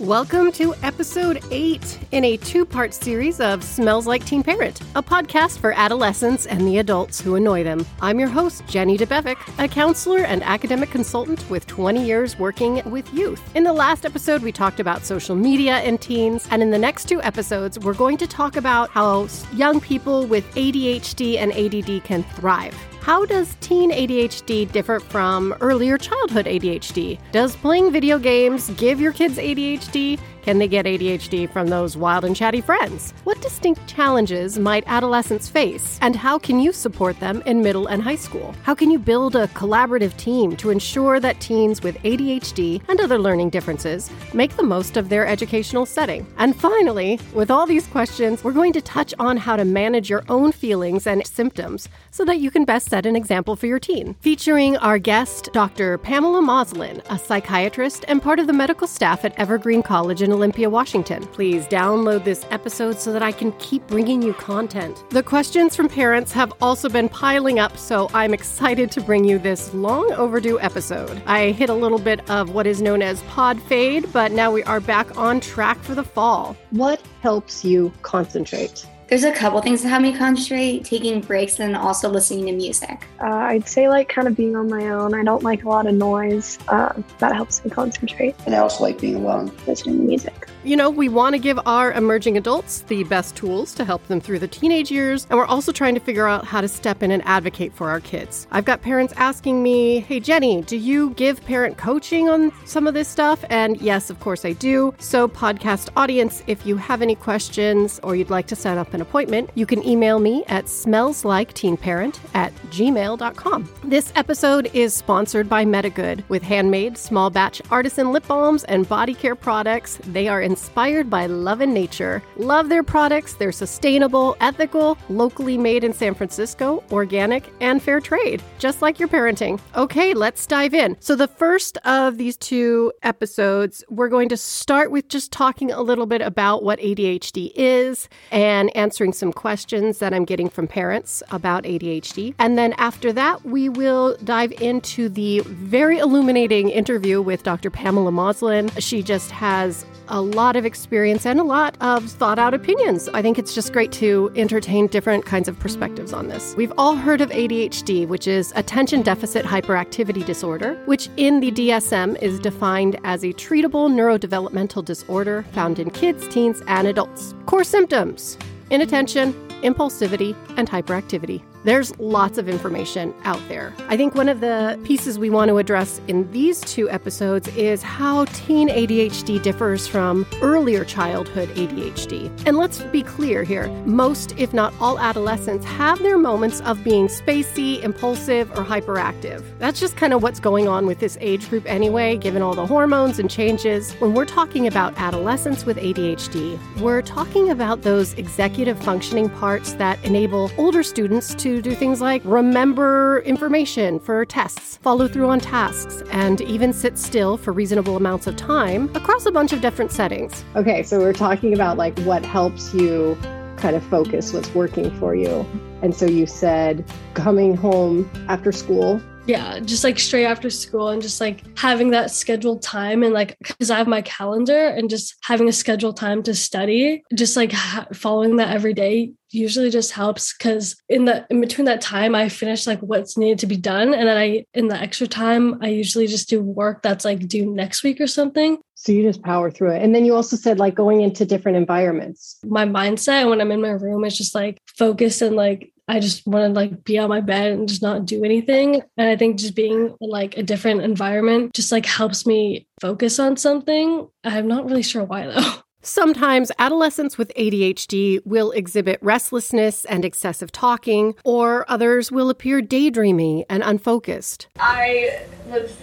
Welcome 0.00 0.52
to 0.52 0.76
episode 0.84 1.42
8 1.50 1.98
in 2.12 2.22
a 2.22 2.36
two 2.36 2.64
part 2.64 2.94
series 2.94 3.40
of 3.40 3.64
Smells 3.64 4.06
Like 4.06 4.24
Teen 4.24 4.44
Parent, 4.44 4.80
a 4.94 5.02
podcast 5.02 5.58
for 5.58 5.72
adolescents 5.72 6.46
and 6.46 6.60
the 6.68 6.78
adults 6.78 7.20
who 7.20 7.34
annoy 7.34 7.64
them. 7.64 7.84
I'm 8.00 8.20
your 8.20 8.28
host, 8.28 8.64
Jenny 8.68 8.96
DeBevick, 8.96 9.36
a 9.58 9.66
counselor 9.66 10.20
and 10.20 10.40
academic 10.44 10.92
consultant 10.92 11.50
with 11.50 11.66
20 11.66 12.06
years 12.06 12.38
working 12.38 12.80
with 12.88 13.12
youth. 13.12 13.42
In 13.56 13.64
the 13.64 13.72
last 13.72 14.06
episode, 14.06 14.42
we 14.42 14.52
talked 14.52 14.78
about 14.78 15.04
social 15.04 15.34
media 15.34 15.78
and 15.78 16.00
teens, 16.00 16.46
and 16.52 16.62
in 16.62 16.70
the 16.70 16.78
next 16.78 17.08
two 17.08 17.20
episodes, 17.22 17.76
we're 17.80 17.92
going 17.92 18.18
to 18.18 18.28
talk 18.28 18.54
about 18.54 18.90
how 18.90 19.26
young 19.52 19.80
people 19.80 20.28
with 20.28 20.48
ADHD 20.54 21.38
and 21.38 21.50
ADD 21.52 22.04
can 22.04 22.22
thrive. 22.22 22.76
How 23.08 23.24
does 23.24 23.56
teen 23.62 23.90
ADHD 23.90 24.70
differ 24.70 25.00
from 25.00 25.54
earlier 25.62 25.96
childhood 25.96 26.44
ADHD? 26.44 27.18
Does 27.32 27.56
playing 27.56 27.90
video 27.90 28.18
games 28.18 28.68
give 28.76 29.00
your 29.00 29.14
kids 29.14 29.38
ADHD? 29.38 30.20
Can 30.48 30.56
they 30.56 30.66
get 30.66 30.86
ADHD 30.86 31.52
from 31.52 31.68
those 31.68 31.94
wild 31.94 32.24
and 32.24 32.34
chatty 32.34 32.62
friends? 32.62 33.12
What 33.24 33.38
distinct 33.42 33.86
challenges 33.86 34.58
might 34.58 34.82
adolescents 34.86 35.46
face? 35.46 35.98
And 36.00 36.16
how 36.16 36.38
can 36.38 36.58
you 36.58 36.72
support 36.72 37.20
them 37.20 37.42
in 37.44 37.60
middle 37.60 37.88
and 37.88 38.02
high 38.02 38.16
school? 38.16 38.54
How 38.62 38.74
can 38.74 38.90
you 38.90 38.98
build 38.98 39.36
a 39.36 39.48
collaborative 39.48 40.16
team 40.16 40.56
to 40.56 40.70
ensure 40.70 41.20
that 41.20 41.38
teens 41.40 41.82
with 41.82 41.98
ADHD 41.98 42.80
and 42.88 42.98
other 42.98 43.18
learning 43.18 43.50
differences 43.50 44.10
make 44.32 44.56
the 44.56 44.62
most 44.62 44.96
of 44.96 45.10
their 45.10 45.26
educational 45.26 45.84
setting? 45.84 46.26
And 46.38 46.56
finally, 46.56 47.20
with 47.34 47.50
all 47.50 47.66
these 47.66 47.86
questions, 47.86 48.42
we're 48.42 48.52
going 48.52 48.72
to 48.72 48.80
touch 48.80 49.12
on 49.18 49.36
how 49.36 49.54
to 49.54 49.66
manage 49.66 50.08
your 50.08 50.24
own 50.30 50.52
feelings 50.52 51.06
and 51.06 51.26
symptoms 51.26 51.90
so 52.10 52.24
that 52.24 52.40
you 52.40 52.50
can 52.50 52.64
best 52.64 52.88
set 52.88 53.04
an 53.04 53.16
example 53.16 53.54
for 53.54 53.66
your 53.66 53.78
teen. 53.78 54.14
Featuring 54.20 54.78
our 54.78 54.98
guest, 54.98 55.50
Dr. 55.52 55.98
Pamela 55.98 56.40
Moslin, 56.40 57.02
a 57.10 57.18
psychiatrist 57.18 58.06
and 58.08 58.22
part 58.22 58.38
of 58.38 58.46
the 58.46 58.54
medical 58.54 58.86
staff 58.86 59.26
at 59.26 59.38
Evergreen 59.38 59.82
College 59.82 60.22
in 60.22 60.37
Olympia, 60.38 60.70
Washington. 60.70 61.26
Please 61.32 61.66
download 61.66 62.22
this 62.22 62.46
episode 62.52 63.00
so 63.00 63.12
that 63.12 63.24
I 63.24 63.32
can 63.32 63.50
keep 63.58 63.84
bringing 63.88 64.22
you 64.22 64.34
content. 64.34 65.02
The 65.10 65.24
questions 65.24 65.74
from 65.74 65.88
parents 65.88 66.30
have 66.30 66.52
also 66.62 66.88
been 66.88 67.08
piling 67.08 67.58
up, 67.58 67.76
so 67.76 68.08
I'm 68.14 68.32
excited 68.32 68.92
to 68.92 69.00
bring 69.00 69.24
you 69.24 69.40
this 69.40 69.74
long 69.74 70.12
overdue 70.12 70.60
episode. 70.60 71.20
I 71.26 71.50
hit 71.50 71.70
a 71.70 71.74
little 71.74 71.98
bit 71.98 72.20
of 72.30 72.50
what 72.50 72.68
is 72.68 72.80
known 72.80 73.02
as 73.02 73.20
pod 73.24 73.60
fade, 73.62 74.12
but 74.12 74.30
now 74.30 74.52
we 74.52 74.62
are 74.62 74.78
back 74.78 75.18
on 75.18 75.40
track 75.40 75.76
for 75.82 75.96
the 75.96 76.04
fall. 76.04 76.56
What 76.70 77.02
helps 77.20 77.64
you 77.64 77.92
concentrate? 78.02 78.86
There's 79.08 79.24
a 79.24 79.32
couple 79.32 79.58
things 79.62 79.82
that 79.82 79.88
help 79.88 80.02
me 80.02 80.14
concentrate, 80.14 80.84
taking 80.84 81.22
breaks 81.22 81.58
and 81.60 81.74
also 81.74 82.10
listening 82.10 82.44
to 82.44 82.52
music. 82.52 83.06
Uh, 83.18 83.28
I'd 83.28 83.66
say 83.66 83.88
like 83.88 84.10
kind 84.10 84.28
of 84.28 84.36
being 84.36 84.54
on 84.54 84.68
my 84.68 84.90
own. 84.90 85.14
I 85.14 85.24
don't 85.24 85.42
like 85.42 85.64
a 85.64 85.68
lot 85.70 85.86
of 85.86 85.94
noise. 85.94 86.58
Uh, 86.68 86.92
that 87.18 87.34
helps 87.34 87.64
me 87.64 87.70
concentrate. 87.70 88.36
And 88.44 88.54
I 88.54 88.58
also 88.58 88.84
like 88.84 89.00
being 89.00 89.14
alone, 89.14 89.50
listening 89.66 89.96
to 89.96 90.02
music 90.02 90.46
you 90.68 90.76
know, 90.76 90.90
we 90.90 91.08
want 91.08 91.32
to 91.32 91.38
give 91.38 91.58
our 91.64 91.92
emerging 91.92 92.36
adults 92.36 92.82
the 92.88 93.02
best 93.04 93.34
tools 93.34 93.72
to 93.72 93.86
help 93.86 94.06
them 94.06 94.20
through 94.20 94.38
the 94.38 94.46
teenage 94.46 94.90
years, 94.90 95.26
and 95.30 95.38
we're 95.38 95.46
also 95.46 95.72
trying 95.72 95.94
to 95.94 96.00
figure 96.00 96.28
out 96.28 96.44
how 96.44 96.60
to 96.60 96.68
step 96.68 97.02
in 97.02 97.10
and 97.10 97.22
advocate 97.24 97.72
for 97.72 97.88
our 97.88 98.00
kids. 98.00 98.46
I've 98.50 98.66
got 98.66 98.82
parents 98.82 99.14
asking 99.16 99.62
me, 99.62 100.00
Hey, 100.00 100.20
Jenny, 100.20 100.60
do 100.60 100.76
you 100.76 101.10
give 101.10 101.42
parent 101.46 101.78
coaching 101.78 102.28
on 102.28 102.52
some 102.66 102.86
of 102.86 102.92
this 102.92 103.08
stuff? 103.08 103.42
And 103.48 103.80
yes, 103.80 104.10
of 104.10 104.20
course 104.20 104.44
I 104.44 104.52
do. 104.52 104.94
So, 104.98 105.26
podcast 105.26 105.88
audience, 105.96 106.42
if 106.46 106.66
you 106.66 106.76
have 106.76 107.00
any 107.00 107.14
questions 107.14 107.98
or 108.02 108.14
you'd 108.14 108.28
like 108.28 108.46
to 108.48 108.56
set 108.56 108.76
up 108.76 108.92
an 108.92 109.00
appointment, 109.00 109.48
you 109.54 109.64
can 109.64 109.82
email 109.88 110.20
me 110.20 110.44
at 110.48 110.66
smellsliketeenparent 110.66 112.18
at 112.34 112.54
gmail.com. 112.66 113.72
This 113.84 114.12
episode 114.16 114.70
is 114.74 114.92
sponsored 114.92 115.48
by 115.48 115.64
Metagood 115.64 116.28
with 116.28 116.42
handmade, 116.42 116.98
small 116.98 117.30
batch 117.30 117.62
artisan 117.70 118.12
lip 118.12 118.26
balms 118.26 118.64
and 118.64 118.86
body 118.86 119.14
care 119.14 119.34
products. 119.34 119.98
They 120.04 120.28
are 120.28 120.42
in 120.42 120.57
inspired 120.58 121.08
by 121.08 121.26
love 121.26 121.60
and 121.60 121.72
nature. 121.72 122.20
Love 122.36 122.68
their 122.68 122.82
products. 122.82 123.34
They're 123.34 123.52
sustainable, 123.52 124.36
ethical, 124.40 124.98
locally 125.08 125.56
made 125.56 125.84
in 125.84 125.92
San 125.92 126.14
Francisco, 126.14 126.82
organic, 126.90 127.44
and 127.60 127.80
fair 127.80 128.00
trade, 128.00 128.42
just 128.58 128.82
like 128.82 128.98
your 128.98 129.08
parenting. 129.08 129.60
Okay, 129.76 130.14
let's 130.14 130.44
dive 130.46 130.74
in. 130.74 130.96
So, 130.98 131.14
the 131.14 131.28
first 131.28 131.76
of 131.84 132.18
these 132.18 132.36
two 132.36 132.92
episodes, 133.04 133.84
we're 133.88 134.08
going 134.08 134.28
to 134.30 134.36
start 134.36 134.90
with 134.90 135.06
just 135.06 135.30
talking 135.30 135.70
a 135.70 135.80
little 135.80 136.06
bit 136.06 136.22
about 136.22 136.64
what 136.64 136.80
ADHD 136.80 137.52
is 137.54 138.08
and 138.32 138.76
answering 138.76 139.12
some 139.12 139.32
questions 139.32 139.98
that 139.98 140.12
I'm 140.12 140.24
getting 140.24 140.48
from 140.48 140.66
parents 140.66 141.22
about 141.30 141.62
ADHD. 141.62 142.34
And 142.40 142.58
then 142.58 142.72
after 142.78 143.12
that, 143.12 143.44
we 143.44 143.68
will 143.68 144.16
dive 144.24 144.50
into 144.60 145.08
the 145.08 145.38
very 145.46 145.98
illuminating 145.98 146.68
interview 146.70 147.22
with 147.22 147.44
Dr. 147.44 147.70
Pamela 147.70 148.10
Moslin. 148.10 148.70
She 148.80 149.04
just 149.04 149.30
has 149.30 149.86
a 150.08 150.20
lot 150.38 150.54
of 150.54 150.64
experience 150.64 151.26
and 151.26 151.40
a 151.40 151.42
lot 151.42 151.76
of 151.80 152.08
thought 152.08 152.38
out 152.38 152.54
opinions. 152.54 153.08
I 153.08 153.22
think 153.22 153.40
it's 153.40 153.56
just 153.56 153.72
great 153.72 153.90
to 153.94 154.30
entertain 154.36 154.86
different 154.86 155.26
kinds 155.26 155.48
of 155.48 155.58
perspectives 155.58 156.12
on 156.12 156.28
this. 156.28 156.54
We've 156.56 156.72
all 156.78 156.94
heard 156.94 157.20
of 157.20 157.30
ADHD, 157.30 158.06
which 158.06 158.28
is 158.28 158.52
attention 158.54 159.02
deficit 159.02 159.44
hyperactivity 159.44 160.24
disorder, 160.24 160.80
which 160.86 161.08
in 161.16 161.40
the 161.40 161.50
DSM 161.50 162.22
is 162.22 162.38
defined 162.38 163.00
as 163.02 163.24
a 163.24 163.32
treatable 163.32 163.90
neurodevelopmental 163.90 164.84
disorder 164.84 165.44
found 165.50 165.80
in 165.80 165.90
kids, 165.90 166.28
teens, 166.28 166.62
and 166.68 166.86
adults. 166.86 167.34
Core 167.46 167.64
symptoms 167.64 168.38
inattention, 168.70 169.32
impulsivity, 169.62 170.36
and 170.56 170.70
hyperactivity. 170.70 171.42
There's 171.64 171.98
lots 171.98 172.38
of 172.38 172.48
information 172.48 173.12
out 173.24 173.40
there. 173.48 173.74
I 173.88 173.96
think 173.96 174.14
one 174.14 174.28
of 174.28 174.40
the 174.40 174.78
pieces 174.84 175.18
we 175.18 175.28
want 175.28 175.48
to 175.48 175.58
address 175.58 176.00
in 176.06 176.30
these 176.30 176.60
two 176.60 176.88
episodes 176.88 177.48
is 177.56 177.82
how 177.82 178.26
teen 178.26 178.68
ADHD 178.68 179.42
differs 179.42 179.88
from 179.88 180.24
earlier 180.40 180.84
childhood 180.84 181.48
ADHD. 181.50 182.30
And 182.46 182.56
let's 182.56 182.82
be 182.84 183.02
clear 183.02 183.42
here 183.42 183.68
most, 183.86 184.34
if 184.38 184.52
not 184.52 184.72
all, 184.80 184.98
adolescents 185.00 185.66
have 185.66 185.98
their 185.98 186.16
moments 186.16 186.60
of 186.60 186.82
being 186.84 187.08
spacey, 187.08 187.82
impulsive, 187.82 188.50
or 188.52 188.64
hyperactive. 188.64 189.42
That's 189.58 189.80
just 189.80 189.96
kind 189.96 190.12
of 190.12 190.22
what's 190.22 190.40
going 190.40 190.68
on 190.68 190.86
with 190.86 191.00
this 191.00 191.18
age 191.20 191.48
group 191.48 191.64
anyway, 191.66 192.16
given 192.16 192.40
all 192.40 192.54
the 192.54 192.66
hormones 192.66 193.18
and 193.18 193.28
changes. 193.28 193.94
When 193.94 194.14
we're 194.14 194.26
talking 194.26 194.66
about 194.68 194.96
adolescents 194.96 195.66
with 195.66 195.76
ADHD, 195.78 196.58
we're 196.80 197.02
talking 197.02 197.50
about 197.50 197.82
those 197.82 198.14
executive 198.14 198.80
functioning 198.82 199.28
parts 199.28 199.72
that 199.74 200.02
enable 200.04 200.50
older 200.56 200.82
students 200.82 201.34
to 201.36 201.47
to 201.48 201.62
do 201.62 201.74
things 201.74 202.02
like 202.02 202.20
remember 202.26 203.20
information 203.20 203.98
for 203.98 204.24
tests, 204.26 204.76
follow 204.76 205.08
through 205.08 205.28
on 205.30 205.40
tasks, 205.40 206.02
and 206.10 206.42
even 206.42 206.74
sit 206.74 206.98
still 206.98 207.38
for 207.38 207.52
reasonable 207.52 207.96
amounts 207.96 208.26
of 208.26 208.36
time 208.36 208.94
across 208.94 209.24
a 209.24 209.32
bunch 209.32 209.54
of 209.54 209.62
different 209.62 209.90
settings. 209.90 210.44
Okay, 210.56 210.82
so 210.82 210.98
we're 210.98 211.14
talking 211.14 211.54
about 211.54 211.78
like 211.78 211.98
what 212.00 212.22
helps 212.22 212.74
you 212.74 213.16
kind 213.56 213.74
of 213.74 213.82
focus 213.84 214.34
what's 214.34 214.54
working 214.54 214.90
for 214.98 215.14
you. 215.14 215.46
And 215.80 215.96
so 215.96 216.04
you 216.04 216.26
said 216.26 216.84
coming 217.14 217.56
home 217.56 218.10
after 218.28 218.52
school 218.52 219.00
yeah 219.28 219.60
just 219.60 219.84
like 219.84 219.98
straight 219.98 220.24
after 220.24 220.48
school 220.48 220.88
and 220.88 221.02
just 221.02 221.20
like 221.20 221.44
having 221.56 221.90
that 221.90 222.10
scheduled 222.10 222.62
time 222.62 223.02
and 223.02 223.12
like 223.12 223.36
because 223.38 223.70
i 223.70 223.76
have 223.76 223.86
my 223.86 224.00
calendar 224.02 224.68
and 224.68 224.88
just 224.88 225.14
having 225.22 225.48
a 225.48 225.52
scheduled 225.52 225.96
time 225.96 226.22
to 226.22 226.34
study 226.34 227.02
just 227.14 227.36
like 227.36 227.52
ha- 227.52 227.86
following 227.92 228.36
that 228.36 228.54
every 228.54 228.72
day 228.72 229.12
usually 229.30 229.68
just 229.68 229.92
helps 229.92 230.34
because 230.36 230.80
in 230.88 231.04
the 231.04 231.26
in 231.28 231.42
between 231.42 231.66
that 231.66 231.82
time 231.82 232.14
i 232.14 232.26
finish 232.26 232.66
like 232.66 232.80
what's 232.80 233.18
needed 233.18 233.38
to 233.38 233.46
be 233.46 233.56
done 233.56 233.92
and 233.92 234.08
then 234.08 234.16
i 234.16 234.42
in 234.54 234.68
the 234.68 234.76
extra 234.76 235.06
time 235.06 235.58
i 235.62 235.68
usually 235.68 236.06
just 236.06 236.30
do 236.30 236.40
work 236.40 236.80
that's 236.82 237.04
like 237.04 237.28
due 237.28 237.54
next 237.54 237.82
week 237.82 238.00
or 238.00 238.06
something. 238.06 238.58
So 238.74 238.92
you 238.92 239.02
just 239.02 239.22
power 239.22 239.50
through 239.50 239.72
it. 239.72 239.82
And 239.82 239.92
then 239.92 240.04
you 240.04 240.14
also 240.14 240.36
said 240.36 240.60
like 240.60 240.76
going 240.76 241.00
into 241.00 241.24
different 241.24 241.58
environments. 241.58 242.38
My 242.44 242.64
mindset 242.64 243.28
when 243.28 243.40
i'm 243.40 243.52
in 243.52 243.60
my 243.60 243.70
room 243.70 244.04
is 244.04 244.16
just 244.16 244.34
like 244.34 244.58
focused 244.76 245.20
and 245.20 245.36
like 245.36 245.72
I 245.88 246.00
just 246.00 246.26
want 246.26 246.44
to 246.44 246.52
like 246.52 246.84
be 246.84 246.98
on 246.98 247.08
my 247.08 247.20
bed 247.22 247.52
and 247.52 247.68
just 247.68 247.82
not 247.82 248.04
do 248.04 248.22
anything. 248.22 248.82
And 248.96 249.08
I 249.08 249.16
think 249.16 249.38
just 249.38 249.54
being 249.54 249.96
in 250.00 250.10
like 250.10 250.36
a 250.36 250.42
different 250.42 250.82
environment 250.82 251.54
just 251.54 251.72
like 251.72 251.86
helps 251.86 252.26
me 252.26 252.66
focus 252.80 253.18
on 253.18 253.36
something. 253.38 254.08
I'm 254.22 254.46
not 254.46 254.66
really 254.66 254.82
sure 254.82 255.04
why 255.04 255.26
though. 255.26 255.54
Sometimes 255.82 256.52
adolescents 256.58 257.16
with 257.16 257.32
ADHD 257.34 258.20
will 258.26 258.50
exhibit 258.50 258.98
restlessness 259.00 259.84
and 259.86 260.04
excessive 260.04 260.50
talking, 260.50 261.14
or 261.24 261.64
others 261.70 262.10
will 262.10 262.30
appear 262.30 262.60
daydreamy 262.60 263.44
and 263.48 263.62
unfocused. 263.62 264.48
I 264.58 265.24
was 265.46 265.74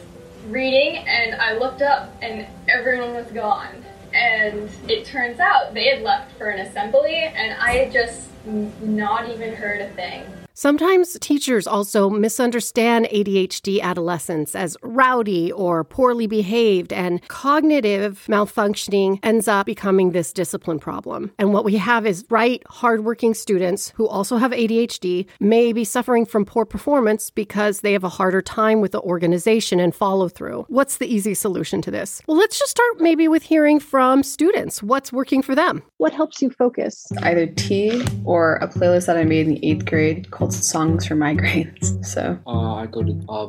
reading 0.49 0.97
and 1.07 1.41
I 1.41 1.57
looked 1.57 1.81
up 1.81 2.13
and 2.21 2.45
everyone 2.67 3.13
was 3.13 3.31
gone. 3.31 3.83
And 4.13 4.69
it 4.87 5.05
turns 5.05 5.39
out 5.39 5.73
they 5.73 5.87
had 5.87 6.03
left 6.03 6.37
for 6.37 6.49
an 6.49 6.59
assembly 6.59 7.15
and 7.15 7.59
I 7.59 7.71
had 7.71 7.91
just 7.91 8.29
not 8.45 9.29
even 9.29 9.53
heard 9.53 9.81
a 9.81 9.89
thing. 9.89 10.23
Sometimes 10.57 11.17
teachers 11.19 11.67
also 11.67 12.09
misunderstand 12.09 13.09
ADHD 13.11 13.81
adolescents 13.81 14.55
as 14.55 14.77
rowdy 14.81 15.51
or 15.51 15.83
poorly 15.83 16.27
behaved, 16.27 16.93
and 16.93 17.21
cognitive 17.27 18.23
malfunctioning 18.29 19.19
ends 19.21 19.49
up 19.49 19.65
becoming 19.65 20.11
this 20.11 20.31
discipline 20.31 20.79
problem. 20.79 21.33
And 21.37 21.51
what 21.51 21.65
we 21.65 21.75
have 21.75 22.05
is 22.05 22.23
bright, 22.23 22.63
hardworking 22.69 23.33
students 23.33 23.91
who 23.95 24.07
also 24.07 24.37
have 24.37 24.51
ADHD 24.51 25.25
may 25.41 25.73
be 25.73 25.83
suffering 25.83 26.25
from 26.25 26.45
poor 26.45 26.63
performance 26.63 27.29
because 27.29 27.81
they 27.81 27.91
have 27.91 28.05
a 28.05 28.09
harder 28.09 28.41
time 28.41 28.79
with 28.79 28.93
the 28.93 29.01
organization 29.01 29.81
and 29.81 29.93
follow 29.93 30.29
through. 30.29 30.65
What's 30.69 30.97
the 30.97 31.13
easy 31.13 31.33
solution 31.33 31.81
to 31.81 31.91
this? 31.91 32.21
Well, 32.27 32.37
let's 32.37 32.57
just 32.57 32.71
start 32.71 33.01
maybe 33.01 33.27
with 33.27 33.43
hearing 33.43 33.81
from 33.81 34.23
students 34.23 34.81
what's 34.81 35.11
working 35.11 35.41
for 35.41 35.53
them. 35.53 35.83
What 35.97 36.13
helps 36.13 36.41
you 36.41 36.49
focus? 36.49 37.11
Either 37.23 37.45
tea 37.45 38.05
or 38.23 38.34
a 38.57 38.67
playlist 38.67 39.05
that 39.07 39.17
I 39.17 39.23
made 39.23 39.47
in 39.47 39.55
the 39.55 39.65
eighth 39.69 39.85
grade 39.85 40.31
called 40.31 40.53
Songs 40.53 41.05
for 41.07 41.15
Migraines. 41.15 41.91
So 42.15 42.37
Uh, 42.45 42.75
I 42.75 42.85
go 42.85 43.01
to, 43.03 43.13
uh, 43.29 43.47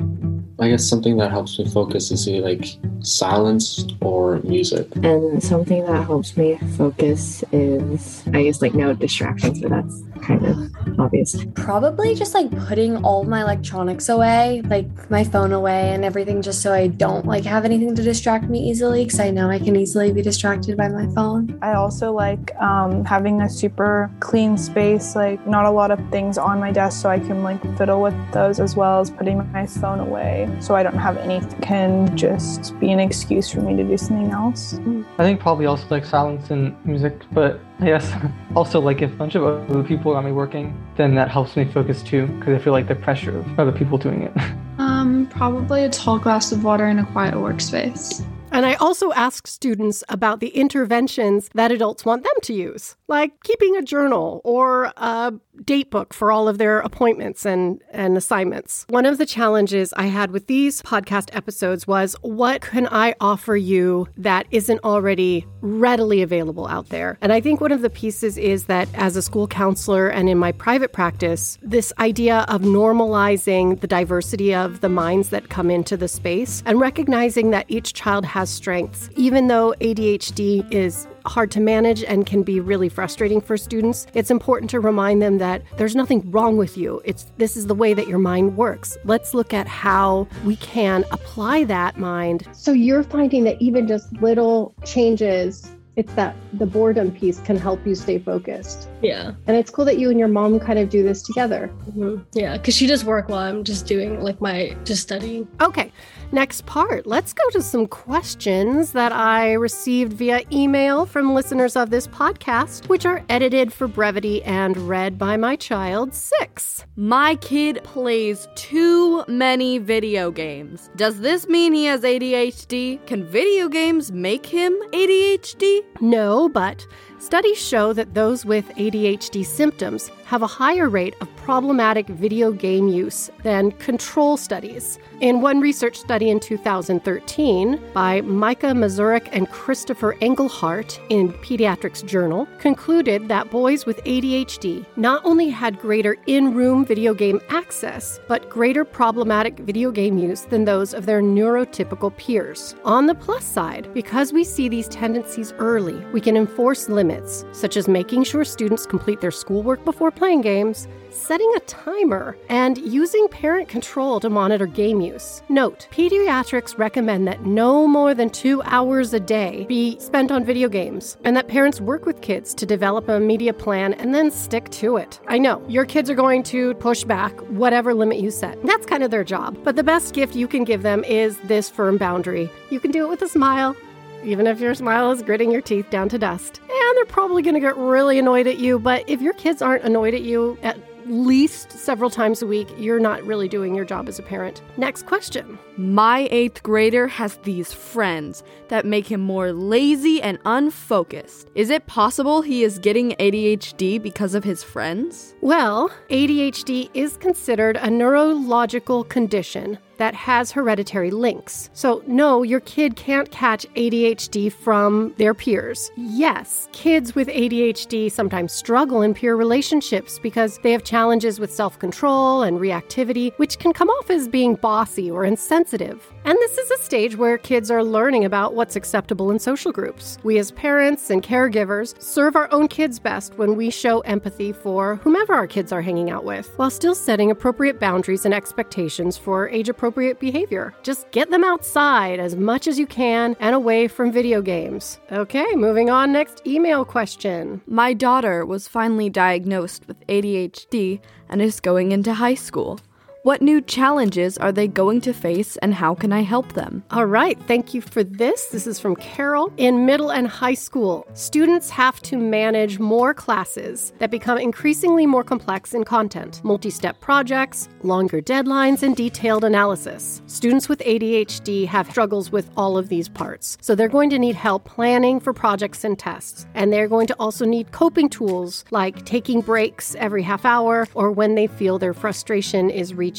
I 0.59 0.69
guess 0.69 0.83
something 0.83 1.17
that 1.17 1.29
helps 1.31 1.59
me 1.59 1.65
focus 1.69 2.11
is 2.11 2.27
either 2.27 2.41
like 2.43 2.65
silence 3.01 3.85
or 4.01 4.39
music. 4.39 4.87
And 5.03 5.41
something 5.43 5.85
that 5.85 6.03
helps 6.05 6.35
me 6.35 6.57
focus 6.77 7.43
is, 7.51 8.23
I 8.33 8.43
guess, 8.43 8.61
like 8.61 8.73
no 8.73 8.93
distractions, 8.93 9.61
but 9.61 9.69
that's 9.69 10.01
kind 10.21 10.45
of 10.45 10.99
obvious. 10.99 11.35
Probably 11.55 12.15
just 12.15 12.33
like 12.33 12.49
putting 12.67 13.03
all 13.03 13.23
my 13.23 13.41
electronics 13.41 14.09
away, 14.09 14.61
like 14.65 14.87
my 15.09 15.23
phone 15.23 15.53
away 15.53 15.93
and 15.93 16.03
everything, 16.03 16.41
just 16.41 16.61
so 16.61 16.73
I 16.73 16.87
don't 16.87 17.25
like 17.25 17.43
have 17.43 17.65
anything 17.65 17.95
to 17.95 18.03
distract 18.03 18.45
me 18.45 18.59
easily 18.69 19.05
because 19.05 19.19
I 19.19 19.31
know 19.31 19.49
I 19.49 19.59
can 19.59 19.75
easily 19.75 20.11
be 20.11 20.21
distracted 20.21 20.77
by 20.77 20.87
my 20.87 21.07
phone. 21.13 21.57
I 21.61 21.73
also 21.73 22.11
like 22.11 22.55
um, 22.61 23.05
having 23.05 23.41
a 23.41 23.49
super 23.49 24.11
clean 24.19 24.57
space, 24.57 25.15
like 25.15 25.45
not 25.47 25.65
a 25.65 25.71
lot 25.71 25.91
of 25.91 25.99
things 26.11 26.37
on 26.37 26.59
my 26.59 26.71
desk, 26.71 27.01
so 27.01 27.09
I 27.09 27.19
can 27.19 27.43
like 27.43 27.61
fiddle 27.77 28.01
with 28.01 28.15
those 28.31 28.59
as 28.59 28.75
well 28.75 28.99
as 28.99 29.09
putting 29.09 29.37
my 29.51 29.65
phone 29.65 29.99
away 29.99 30.49
so 30.59 30.75
I 30.75 30.83
don't 30.83 30.97
have 30.97 31.17
anything 31.17 31.47
can 31.61 32.15
just 32.17 32.77
be 32.79 32.91
an 32.91 32.99
excuse 32.99 33.51
for 33.51 33.61
me 33.61 33.75
to 33.75 33.83
do 33.83 33.97
something 33.97 34.31
else. 34.31 34.79
I 35.17 35.23
think 35.23 35.39
probably 35.39 35.65
also 35.65 35.85
like 35.89 36.05
silence 36.05 36.49
and 36.49 36.75
music, 36.85 37.21
but 37.31 37.59
I 37.79 37.85
guess 37.85 38.11
also 38.55 38.79
like 38.79 39.01
if 39.01 39.11
a 39.11 39.15
bunch 39.15 39.35
of 39.35 39.43
other 39.43 39.83
people 39.83 40.13
got 40.13 40.25
me 40.25 40.31
working, 40.31 40.75
then 40.95 41.15
that 41.15 41.29
helps 41.29 41.55
me 41.55 41.65
focus 41.65 42.01
too 42.01 42.27
because 42.27 42.59
I 42.59 42.63
feel 42.63 42.73
like 42.73 42.87
the 42.87 42.95
pressure 42.95 43.39
of 43.39 43.59
other 43.59 43.71
people 43.71 43.97
doing 43.97 44.23
it. 44.23 44.33
Um, 44.79 45.25
probably 45.25 45.85
a 45.85 45.89
tall 45.89 46.19
glass 46.19 46.51
of 46.51 46.63
water 46.63 46.87
in 46.87 46.99
a 46.99 47.05
quiet 47.07 47.33
workspace. 47.33 48.23
And 48.51 48.65
I 48.65 48.75
also 48.75 49.11
ask 49.13 49.45
students 49.47 50.03
about 50.07 50.39
the 50.39 50.49
interventions 50.49 51.49
that 51.53 51.71
adults 51.71 52.05
want 52.05 52.23
them 52.23 52.33
to 52.43 52.53
use, 52.53 52.95
like 53.07 53.43
keeping 53.43 53.75
a 53.75 53.81
journal 53.81 54.41
or 54.43 54.93
a 54.97 55.33
date 55.65 55.89
book 55.89 56.13
for 56.13 56.31
all 56.31 56.47
of 56.47 56.57
their 56.57 56.79
appointments 56.79 57.45
and, 57.45 57.81
and 57.91 58.17
assignments. 58.17 58.85
One 58.89 59.05
of 59.05 59.17
the 59.17 59.25
challenges 59.25 59.93
I 59.93 60.07
had 60.07 60.31
with 60.31 60.47
these 60.47 60.81
podcast 60.81 61.29
episodes 61.33 61.87
was 61.87 62.15
what 62.21 62.61
can 62.61 62.87
I 62.91 63.15
offer 63.19 63.55
you 63.55 64.07
that 64.17 64.47
isn't 64.51 64.83
already 64.83 65.45
readily 65.61 66.21
available 66.21 66.67
out 66.67 66.89
there? 66.89 67.17
And 67.21 67.33
I 67.33 67.41
think 67.41 67.61
one 67.61 67.71
of 67.71 67.81
the 67.81 67.89
pieces 67.89 68.37
is 68.37 68.65
that 68.65 68.87
as 68.93 69.15
a 69.15 69.21
school 69.21 69.47
counselor 69.47 70.07
and 70.07 70.29
in 70.29 70.37
my 70.37 70.51
private 70.51 70.93
practice, 70.93 71.57
this 71.61 71.91
idea 71.99 72.45
of 72.47 72.61
normalizing 72.61 73.79
the 73.79 73.87
diversity 73.87 74.53
of 74.53 74.81
the 74.81 74.89
minds 74.89 75.29
that 75.29 75.49
come 75.49 75.69
into 75.69 75.97
the 75.97 76.07
space 76.07 76.63
and 76.65 76.79
recognizing 76.79 77.51
that 77.51 77.65
each 77.67 77.93
child 77.93 78.25
has 78.25 78.49
strengths, 78.49 79.09
even 79.15 79.47
though 79.47 79.73
ADHD 79.81 80.71
is 80.71 81.07
hard 81.29 81.51
to 81.51 81.59
manage 81.59 82.03
and 82.03 82.25
can 82.25 82.43
be 82.43 82.59
really 82.59 82.89
frustrating 82.89 83.41
for 83.41 83.57
students, 83.57 84.07
it's 84.13 84.31
important 84.31 84.69
to 84.71 84.79
remind 84.79 85.21
them 85.21 85.37
that 85.37 85.61
there's 85.77 85.95
nothing 85.95 86.29
wrong 86.31 86.57
with 86.57 86.77
you. 86.77 87.01
It's 87.05 87.31
this 87.37 87.57
is 87.57 87.67
the 87.67 87.75
way 87.75 87.93
that 87.93 88.07
your 88.07 88.19
mind 88.19 88.57
works. 88.57 88.97
Let's 89.03 89.33
look 89.33 89.53
at 89.53 89.67
how 89.67 90.27
we 90.45 90.55
can 90.57 91.03
apply 91.11 91.63
that 91.65 91.97
mind. 91.97 92.47
So 92.53 92.71
you're 92.71 93.03
finding 93.03 93.43
that 93.45 93.61
even 93.61 93.87
just 93.87 94.11
little 94.21 94.73
changes 94.85 95.71
it's 95.97 96.13
that 96.13 96.35
the 96.53 96.65
boredom 96.65 97.11
piece 97.11 97.39
can 97.39 97.57
help 97.57 97.85
you 97.85 97.95
stay 97.95 98.19
focused. 98.19 98.87
Yeah. 99.01 99.33
And 99.47 99.57
it's 99.57 99.71
cool 99.71 99.83
that 99.85 99.97
you 99.97 100.11
and 100.11 100.19
your 100.19 100.27
mom 100.27 100.59
kind 100.59 100.77
of 100.77 100.89
do 100.89 101.01
this 101.01 101.23
together. 101.23 101.71
Mm-hmm. 101.89 102.21
Yeah, 102.33 102.55
because 102.55 102.75
she 102.75 102.85
does 102.85 103.03
work 103.03 103.29
while 103.29 103.39
I'm 103.39 103.63
just 103.63 103.87
doing 103.87 104.21
like 104.21 104.39
my 104.39 104.77
just 104.85 105.01
studying. 105.01 105.47
Okay, 105.59 105.91
next 106.31 106.67
part. 106.67 107.07
Let's 107.07 107.33
go 107.33 107.49
to 107.49 107.63
some 107.63 107.87
questions 107.87 108.91
that 108.91 109.11
I 109.11 109.53
received 109.53 110.13
via 110.13 110.41
email 110.51 111.07
from 111.07 111.33
listeners 111.33 111.75
of 111.75 111.89
this 111.89 112.07
podcast, 112.07 112.87
which 112.89 113.07
are 113.07 113.23
edited 113.27 113.73
for 113.73 113.87
brevity 113.87 114.43
and 114.43 114.77
read 114.77 115.17
by 115.17 115.35
my 115.35 115.55
child, 115.55 116.13
six. 116.13 116.85
My 116.95 117.35
kid 117.35 117.79
plays 117.83 118.47
too 118.53 119.25
many 119.27 119.79
video 119.79 120.29
games. 120.29 120.91
Does 120.95 121.21
this 121.21 121.47
mean 121.47 121.73
he 121.73 121.85
has 121.85 122.03
ADHD? 122.03 123.03
Can 123.07 123.25
video 123.25 123.67
games 123.67 124.11
make 124.11 124.45
him 124.45 124.77
ADHD? 124.91 125.86
No, 125.99 126.47
but 126.49 126.85
studies 127.27 127.57
show 127.57 127.91
that 127.91 128.13
those 128.13 128.45
with 128.45 128.65
ADHD 128.77 129.45
symptoms 129.45 130.09
have 130.27 130.43
a 130.43 130.47
higher 130.47 130.87
rate 130.87 131.13
of 131.19 131.27
problematic 131.35 132.07
video 132.07 132.51
game 132.51 132.87
use 132.87 133.29
than 133.43 133.71
control 133.71 134.37
studies. 134.37 134.99
In 135.21 135.41
one 135.41 135.61
research 135.61 135.97
study 135.97 136.29
in 136.29 136.39
2013 136.39 137.81
by 137.93 138.21
Micah 138.21 138.67
Mazurek 138.67 139.29
and 139.31 139.49
Christopher 139.49 140.15
Engelhardt 140.21 140.99
in 141.09 141.31
Pediatrics 141.33 142.05
Journal 142.05 142.47
concluded 142.59 143.27
that 143.29 143.49
boys 143.49 143.85
with 143.85 144.03
ADHD 144.03 144.85
not 144.97 145.21
only 145.25 145.49
had 145.49 145.79
greater 145.79 146.17
in-room 146.27 146.85
video 146.85 147.13
game 147.13 147.39
access, 147.49 148.19
but 148.27 148.49
greater 148.49 148.83
problematic 148.83 149.59
video 149.59 149.91
game 149.91 150.17
use 150.17 150.41
than 150.41 150.65
those 150.65 150.93
of 150.93 151.05
their 151.05 151.21
neurotypical 151.21 152.15
peers. 152.17 152.75
On 152.85 153.05
the 153.05 153.15
plus 153.15 153.45
side, 153.45 153.93
because 153.93 154.33
we 154.33 154.43
see 154.43 154.67
these 154.67 154.87
tendencies 154.89 155.53
early, 155.57 155.97
we 156.11 156.21
can 156.21 156.35
enforce 156.37 156.89
limits, 156.89 157.16
such 157.51 157.77
as 157.77 157.87
making 157.87 158.23
sure 158.23 158.43
students 158.43 158.85
complete 158.85 159.21
their 159.21 159.31
schoolwork 159.31 159.83
before 159.85 160.11
playing 160.11 160.41
games, 160.41 160.87
setting 161.09 161.51
a 161.55 161.59
timer, 161.61 162.37
and 162.49 162.77
using 162.77 163.27
parent 163.27 163.67
control 163.67 164.19
to 164.19 164.29
monitor 164.29 164.65
game 164.65 165.01
use. 165.01 165.41
Note, 165.49 165.87
pediatrics 165.91 166.77
recommend 166.77 167.27
that 167.27 167.45
no 167.45 167.87
more 167.87 168.13
than 168.13 168.29
two 168.29 168.61
hours 168.63 169.13
a 169.13 169.19
day 169.19 169.65
be 169.67 169.99
spent 169.99 170.31
on 170.31 170.43
video 170.43 170.69
games, 170.69 171.17
and 171.23 171.35
that 171.35 171.47
parents 171.47 171.81
work 171.81 172.05
with 172.05 172.21
kids 172.21 172.53
to 172.53 172.65
develop 172.65 173.09
a 173.09 173.19
media 173.19 173.53
plan 173.53 173.93
and 173.95 174.13
then 174.13 174.29
stick 174.29 174.69
to 174.69 174.97
it. 174.97 175.19
I 175.27 175.37
know, 175.37 175.63
your 175.67 175.85
kids 175.85 176.09
are 176.09 176.15
going 176.15 176.43
to 176.43 176.73
push 176.75 177.03
back 177.03 177.37
whatever 177.49 177.93
limit 177.93 178.19
you 178.19 178.31
set. 178.31 178.61
That's 178.63 178.85
kind 178.85 179.03
of 179.03 179.11
their 179.11 179.23
job. 179.23 179.57
But 179.63 179.75
the 179.75 179.83
best 179.83 180.13
gift 180.13 180.35
you 180.35 180.47
can 180.47 180.63
give 180.63 180.83
them 180.83 181.03
is 181.03 181.37
this 181.45 181.69
firm 181.69 181.97
boundary. 181.97 182.49
You 182.69 182.79
can 182.79 182.91
do 182.91 183.05
it 183.05 183.09
with 183.09 183.21
a 183.21 183.27
smile, 183.27 183.75
even 184.23 184.47
if 184.47 184.59
your 184.59 184.75
smile 184.75 185.11
is 185.11 185.21
gritting 185.21 185.51
your 185.51 185.61
teeth 185.61 185.89
down 185.89 186.09
to 186.09 186.17
dust. 186.17 186.61
And 186.87 186.95
they're 186.95 187.05
probably 187.05 187.41
going 187.41 187.53
to 187.53 187.59
get 187.59 187.75
really 187.75 188.17
annoyed 188.17 188.47
at 188.47 188.59
you, 188.59 188.79
but 188.79 189.03
if 189.09 189.19
your 189.21 189.33
kids 189.33 189.61
aren't 189.61 189.83
annoyed 189.83 190.13
at 190.13 190.21
you 190.21 190.57
at 190.63 190.79
least 191.05 191.69
several 191.71 192.09
times 192.09 192.41
a 192.41 192.47
week, 192.47 192.69
you're 192.77 192.99
not 192.99 193.21
really 193.25 193.49
doing 193.49 193.75
your 193.75 193.83
job 193.83 194.07
as 194.07 194.19
a 194.19 194.23
parent. 194.23 194.61
Next 194.77 195.05
question. 195.05 195.59
My 195.75 196.29
eighth 196.31 196.63
grader 196.63 197.09
has 197.09 197.35
these 197.43 197.73
friends 197.73 198.41
that 198.69 198.85
make 198.85 199.11
him 199.11 199.19
more 199.19 199.51
lazy 199.51 200.21
and 200.21 200.39
unfocused. 200.45 201.49
Is 201.55 201.69
it 201.69 201.87
possible 201.87 202.41
he 202.41 202.63
is 202.63 202.79
getting 202.79 203.11
ADHD 203.19 204.01
because 204.01 204.33
of 204.33 204.45
his 204.45 204.63
friends? 204.63 205.35
Well, 205.41 205.91
ADHD 206.09 206.89
is 206.93 207.17
considered 207.17 207.75
a 207.75 207.89
neurological 207.89 209.03
condition 209.03 209.77
that 209.97 210.13
has 210.13 210.51
hereditary 210.51 211.11
links. 211.11 211.69
So, 211.73 212.03
no, 212.07 212.43
your 212.43 212.59
kid 212.61 212.95
can't 212.95 213.29
catch 213.31 213.65
ADHD 213.75 214.51
from 214.51 215.13
their 215.17 215.33
peers. 215.33 215.91
Yes, 215.95 216.69
kids 216.71 217.15
with 217.15 217.27
ADHD 217.27 218.11
sometimes 218.11 218.53
struggle 218.53 219.01
in 219.01 219.13
peer 219.13 219.35
relationships 219.35 220.19
because 220.19 220.59
they 220.59 220.71
have 220.71 220.83
challenges 220.83 221.39
with 221.39 221.53
self 221.53 221.79
control 221.79 222.43
and 222.43 222.59
reactivity, 222.59 223.33
which 223.37 223.59
can 223.59 223.73
come 223.73 223.89
off 223.89 224.09
as 224.09 224.27
being 224.27 224.55
bossy 224.55 225.09
or 225.09 225.25
insensitive. 225.25 226.13
And 226.25 226.37
this 226.37 226.57
is 226.57 226.71
a 226.71 226.77
stage 226.83 227.15
where 227.15 227.37
kids 227.37 227.71
are 227.71 227.83
learning 227.83 228.25
about 228.25 228.53
what's 228.53 228.75
acceptable 228.75 229.31
in 229.31 229.39
social 229.39 229.71
groups. 229.71 230.17
We, 230.23 230.37
as 230.37 230.51
parents 230.51 231.09
and 231.09 231.23
caregivers, 231.23 231.99
serve 232.01 232.35
our 232.35 232.51
own 232.51 232.67
kids 232.67 232.99
best 232.99 233.37
when 233.37 233.55
we 233.55 233.69
show 233.69 234.01
empathy 234.01 234.51
for 234.51 234.97
whomever 234.97 235.33
our 235.33 235.47
kids 235.47 235.71
are 235.71 235.81
hanging 235.81 236.09
out 236.09 236.23
with, 236.23 236.47
while 236.57 236.69
still 236.69 236.95
setting 236.95 237.31
appropriate 237.31 237.79
boundaries 237.79 238.25
and 238.25 238.33
expectations 238.33 239.17
for 239.17 239.49
age 239.49 239.69
appropriate 239.69 239.86
behavior. 239.91 240.73
Just 240.83 241.09
get 241.11 241.29
them 241.29 241.43
outside 241.43 242.19
as 242.19 242.35
much 242.35 242.67
as 242.67 242.79
you 242.79 242.87
can 242.87 243.35
and 243.39 243.55
away 243.55 243.87
from 243.87 244.11
video 244.11 244.41
games. 244.41 244.99
Okay, 245.11 245.47
moving 245.55 245.89
on. 245.89 246.11
Next 246.11 246.45
email 246.45 246.85
question. 246.85 247.61
My 247.67 247.93
daughter 247.93 248.45
was 248.45 248.67
finally 248.67 249.09
diagnosed 249.09 249.87
with 249.87 250.05
ADHD 250.07 250.99
and 251.29 251.41
is 251.41 251.59
going 251.59 251.91
into 251.91 252.13
high 252.13 252.35
school. 252.35 252.79
What 253.27 253.41
new 253.41 253.59
challenges 253.59 254.37
are 254.37 254.53
they 254.53 254.69
going 254.69 255.01
to 255.01 255.11
face 255.11 255.57
and 255.57 255.73
how 255.73 255.93
can 255.95 256.13
I 256.13 256.21
help 256.21 256.53
them? 256.53 256.81
All 256.91 257.05
right, 257.05 257.37
thank 257.41 257.73
you 257.73 257.81
for 257.81 258.01
this. 258.01 258.45
This 258.45 258.65
is 258.65 258.79
from 258.79 258.95
Carol. 258.95 259.51
In 259.57 259.85
middle 259.85 260.13
and 260.13 260.29
high 260.29 260.53
school, 260.53 261.05
students 261.13 261.69
have 261.69 261.99
to 262.03 262.17
manage 262.17 262.79
more 262.79 263.13
classes 263.13 263.91
that 263.99 264.11
become 264.11 264.37
increasingly 264.37 265.05
more 265.05 265.25
complex 265.25 265.73
in 265.73 265.83
content, 265.83 266.39
multi 266.45 266.69
step 266.69 267.01
projects, 267.01 267.67
longer 267.83 268.21
deadlines, 268.21 268.81
and 268.81 268.95
detailed 268.95 269.43
analysis. 269.43 270.21
Students 270.27 270.69
with 270.69 270.79
ADHD 270.79 271.67
have 271.67 271.89
struggles 271.89 272.31
with 272.31 272.49
all 272.55 272.77
of 272.77 272.87
these 272.87 273.09
parts, 273.09 273.57
so 273.59 273.75
they're 273.75 273.89
going 273.89 274.09
to 274.11 274.19
need 274.19 274.37
help 274.37 274.63
planning 274.63 275.19
for 275.19 275.33
projects 275.33 275.83
and 275.83 275.99
tests. 275.99 276.45
And 276.53 276.71
they're 276.71 276.87
going 276.87 277.07
to 277.07 277.15
also 277.19 277.43
need 277.43 277.73
coping 277.73 278.07
tools 278.07 278.63
like 278.71 279.03
taking 279.03 279.41
breaks 279.41 279.95
every 279.95 280.23
half 280.23 280.45
hour 280.45 280.87
or 280.93 281.11
when 281.11 281.35
they 281.35 281.47
feel 281.47 281.77
their 281.77 281.93
frustration 281.93 282.69
is 282.69 282.93
reaching, 282.93 283.16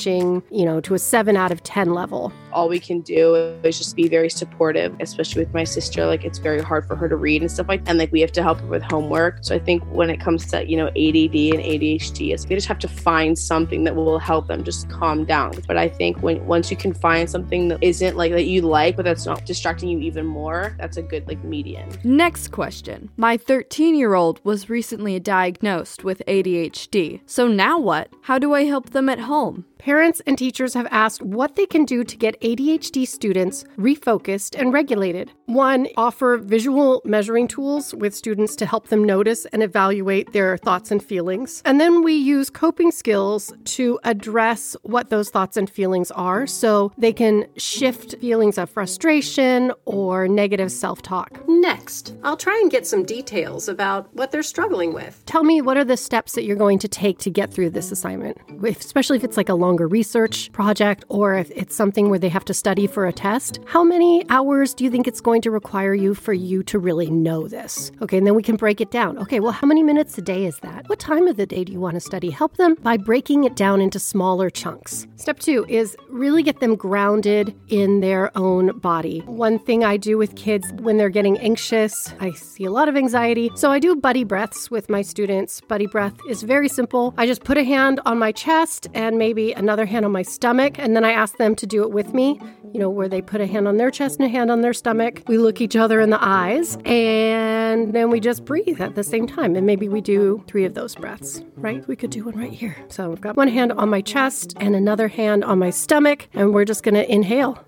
you 0.50 0.64
know, 0.64 0.81
to 0.81 0.95
a 0.95 0.99
7 0.99 1.37
out 1.37 1.52
of 1.52 1.62
10 1.62 1.93
level. 1.93 2.33
All 2.52 2.69
we 2.69 2.81
can 2.81 3.00
do 3.00 3.35
is 3.62 3.78
just 3.78 3.97
be 3.97 4.09
very 4.09 4.31
supportive, 4.31 4.95
especially 5.00 5.45
with 5.45 5.55
my 5.55 5.64
sister. 5.64 6.07
Like 6.07 6.25
it's 6.25 6.38
very 6.38 6.62
hard 6.62 6.87
for 6.87 6.97
her 6.97 7.09
to 7.09 7.17
read 7.17 7.43
and 7.43 7.50
stuff 7.50 7.69
like 7.69 7.85
that. 7.85 7.90
And 7.90 7.99
like 7.99 8.12
we 8.12 8.21
have 8.21 8.33
to 8.33 8.43
help 8.43 8.61
her 8.61 8.67
with 8.67 8.83
homework. 8.83 9.38
So 9.43 9.55
I 9.55 9.59
think 9.59 9.83
when 9.93 10.11
it 10.11 10.21
comes 10.21 10.47
to, 10.50 10.69
you 10.69 10.76
know, 10.76 10.88
ADD 10.88 11.37
and 11.55 11.62
ADHD, 11.62 12.35
is 12.35 12.45
they 12.45 12.55
just 12.55 12.69
have 12.69 12.78
to 12.81 12.88
find 12.88 13.38
something 13.38 13.85
that 13.85 13.97
will 13.97 14.19
help 14.19 14.49
them 14.49 14.64
just 14.64 14.88
calm 14.88 15.25
down. 15.25 15.52
But 15.67 15.76
I 15.76 15.88
think 15.88 16.23
when 16.23 16.45
once 16.47 16.71
you 16.71 16.76
can 16.76 16.93
find 16.93 17.28
something 17.28 17.69
that 17.69 17.83
isn't 17.83 18.17
like 18.17 18.33
that 18.33 18.47
you 18.47 18.62
like, 18.62 18.97
but 18.97 19.05
that's 19.05 19.26
not 19.26 19.45
distracting 19.45 19.88
you 19.88 19.99
even 20.00 20.26
more, 20.26 20.75
that's 20.78 20.97
a 20.97 21.02
good 21.02 21.26
like 21.26 21.43
median. 21.45 21.90
Next 22.05 22.49
question. 22.49 23.11
My 23.17 23.37
13 23.37 23.95
year 23.95 24.14
old 24.14 24.40
was 24.45 24.71
recently 24.71 25.19
diagnosed 25.21 26.05
with 26.05 26.23
ADHD. 26.26 27.21
So 27.26 27.49
now 27.49 27.78
what? 27.78 28.11
How 28.23 28.38
do 28.38 28.55
I 28.55 28.64
help 28.64 28.90
them 28.90 29.09
at 29.09 29.21
home? 29.21 29.64
Parents 29.78 30.21
and 30.26 30.37
teachers 30.37 30.75
have 30.75 30.88
asked 30.90 31.23
what 31.23 31.55
they 31.55 31.64
can 31.64 31.85
do 31.85 32.02
to 32.02 32.17
get 32.17 32.38
ADHD 32.40 33.07
students 33.07 33.64
refocused 33.76 34.59
and 34.59 34.73
regulated. 34.73 35.33
One, 35.47 35.88
offer 35.97 36.37
visual 36.37 37.00
measuring 37.04 37.49
tools 37.49 37.95
with 37.95 38.14
students 38.14 38.54
to 38.57 38.66
help 38.66 38.88
them 38.88 39.02
notice 39.04 39.47
and 39.47 39.62
evaluate 39.62 40.33
their 40.33 40.59
thoughts 40.59 40.90
and 40.90 41.02
feelings. 41.02 41.62
And 41.64 41.80
then 41.80 42.02
we 42.02 42.14
use 42.14 42.50
coping 42.50 42.90
skills 42.90 43.52
to 43.76 43.99
address 44.04 44.76
what 44.83 45.11
those 45.11 45.30
thoughts 45.30 45.57
and 45.57 45.68
feelings 45.71 46.11
are 46.11 46.47
so 46.47 46.92
they 46.99 47.12
can 47.12 47.47
shift 47.57 48.16
feelings 48.21 48.59
of 48.59 48.68
frustration 48.68 49.73
or 49.85 50.28
negative 50.28 50.71
self 50.71 51.02
talk. 51.02 51.40
Next, 51.49 52.14
I'll 52.23 52.37
try 52.37 52.59
and 52.62 52.71
get 52.71 52.87
some 52.87 53.04
details 53.04 53.68
about 53.68 54.14
what 54.14 54.30
they're 54.30 54.42
struggling 54.42 54.92
with. 54.92 55.23
Tell 55.26 55.45
me 55.45 55.61
what 55.61 55.76
are 55.76 55.85
the 55.85 55.97
steps 55.97 56.33
that 56.33 56.45
you're 56.45 56.57
going 56.57 56.78
to 56.80 56.88
take 56.88 57.18
to 57.21 57.30
get 57.30 57.52
through 57.52 57.71
this 57.71 57.90
assignment, 57.90 58.38
especially 58.62 59.16
if 59.16 59.25
it's 59.25 59.37
like 59.37 59.49
a 59.49 59.54
longer 59.54 59.88
research 59.88 60.52
project 60.52 61.04
or 61.09 61.35
if 61.35 61.50
it's 61.52 61.75
something 61.75 62.11
where 62.11 62.18
they 62.28 62.32
have 62.32 62.44
to 62.44 62.52
study 62.52 62.87
for 62.87 63.06
a 63.06 63.12
test. 63.12 63.58
How 63.64 63.82
many 63.82 64.23
hours 64.28 64.75
do 64.75 64.85
you 64.85 64.90
think 64.90 65.08
it's 65.08 65.23
going 65.23 65.40
to 65.40 65.50
require 65.50 65.94
you 65.94 66.12
for 66.12 66.35
you 66.35 66.62
to 66.64 66.78
really 66.78 67.11
know 67.11 67.49
this? 67.49 67.90
Okay, 68.02 68.18
and 68.18 68.26
then 68.26 68.35
we 68.35 68.42
can 68.42 68.56
break 68.56 68.82
it 68.82 68.90
down. 68.90 69.16
Okay, 69.16 69.40
well, 69.40 69.52
how 69.52 69.66
many 69.66 69.82
minutes 69.82 70.18
a 70.18 70.20
day 70.20 70.44
is 70.44 70.58
that? 70.58 70.87
What 70.90 70.99
time 70.99 71.26
of 71.26 71.38
the 71.38 71.47
day 71.47 71.64
do 71.64 71.73
you 71.73 71.80
want 71.80 71.94
to 71.94 72.00
study? 72.00 72.28
Help 72.28 72.58
them 72.58 72.75
by 72.82 72.99
breaking 72.99 73.44
it 73.44 73.56
down 73.56 73.80
into 73.80 73.99
smaller 73.99 74.50
chunks. 74.50 75.06
Step 75.16 75.38
two 75.38 75.64
is 75.70 75.97
really 76.11 76.42
get 76.42 76.61
them 76.61 76.76
grounded 76.76 77.56
in 77.68 78.00
their 78.00 78.30
own 78.37 78.78
body. 78.78 79.20
One 79.20 79.58
thing 79.58 79.82
I 79.82 79.97
do 79.97 80.18
with 80.18 80.37
kids 80.37 80.70
when 80.82 80.99
they're 80.99 81.08
getting 81.08 81.38
anxious, 81.38 82.12
I 82.20 82.32
see 82.32 82.66
a 82.66 82.70
lot 82.70 82.90
of 82.90 82.97
anxiety. 82.97 83.50
So 83.54 83.70
I 83.70 83.78
do 83.78 83.97
buddy 83.97 84.25
breaths 84.25 84.70
with 84.70 84.90
my 84.90 85.00
students. 85.00 85.62
Buddy 85.62 85.87
breath 85.87 86.16
is 86.28 86.42
very 86.42 86.68
simple. 86.68 87.14
I 87.16 87.25
just 87.25 87.42
put 87.42 87.56
a 87.56 87.64
hand 87.64 88.00
on 88.04 88.18
my 88.18 88.32
chest 88.32 88.87
and 88.92 89.16
maybe 89.16 89.52
another 89.52 89.87
hand 89.87 90.04
on 90.04 90.12
my 90.12 90.20
stomach, 90.20 90.78
and 90.78 90.94
then 90.94 91.06
I 91.06 91.12
ask 91.12 91.38
them 91.38 91.56
to 91.56 91.66
do 91.66 91.82
it 91.85 91.90
with 91.90 92.12
me, 92.12 92.17
you 92.26 92.80
know, 92.80 92.90
where 92.90 93.08
they 93.08 93.22
put 93.22 93.40
a 93.40 93.46
hand 93.46 93.66
on 93.66 93.76
their 93.76 93.90
chest 93.90 94.18
and 94.18 94.26
a 94.26 94.28
hand 94.28 94.50
on 94.50 94.60
their 94.60 94.75
stomach. 94.75 95.22
We 95.26 95.38
look 95.38 95.60
each 95.60 95.76
other 95.76 96.00
in 96.00 96.10
the 96.10 96.18
eyes, 96.20 96.76
and 96.84 97.92
then 97.92 98.10
we 98.10 98.20
just 98.20 98.44
breathe 98.44 98.80
at 98.80 98.94
the 98.94 99.04
same 99.04 99.26
time. 99.26 99.56
And 99.56 99.66
maybe 99.66 99.88
we 99.88 100.00
do 100.00 100.44
three 100.46 100.64
of 100.64 100.75
those 100.75 100.94
breaths, 100.94 101.42
right? 101.56 101.87
We 101.88 101.96
could 101.96 102.10
do 102.10 102.25
one 102.25 102.37
right 102.37 102.52
here. 102.52 102.76
So 102.88 103.12
I've 103.12 103.20
got 103.20 103.37
one 103.37 103.48
hand 103.48 103.72
on 103.72 103.88
my 103.88 104.00
chest 104.00 104.54
and 104.58 104.75
another 104.75 105.08
hand 105.08 105.44
on 105.44 105.58
my 105.58 105.70
stomach, 105.70 106.28
and 106.34 106.52
we're 106.52 106.64
just 106.64 106.82
gonna 106.82 107.02
inhale. 107.02 107.58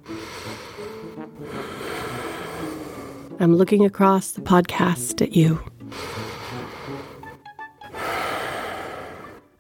I'm 3.39 3.57
looking 3.57 3.87
across 3.87 4.33
the 4.33 4.43
podcast 4.43 5.23
at 5.23 5.35
you. 5.35 5.61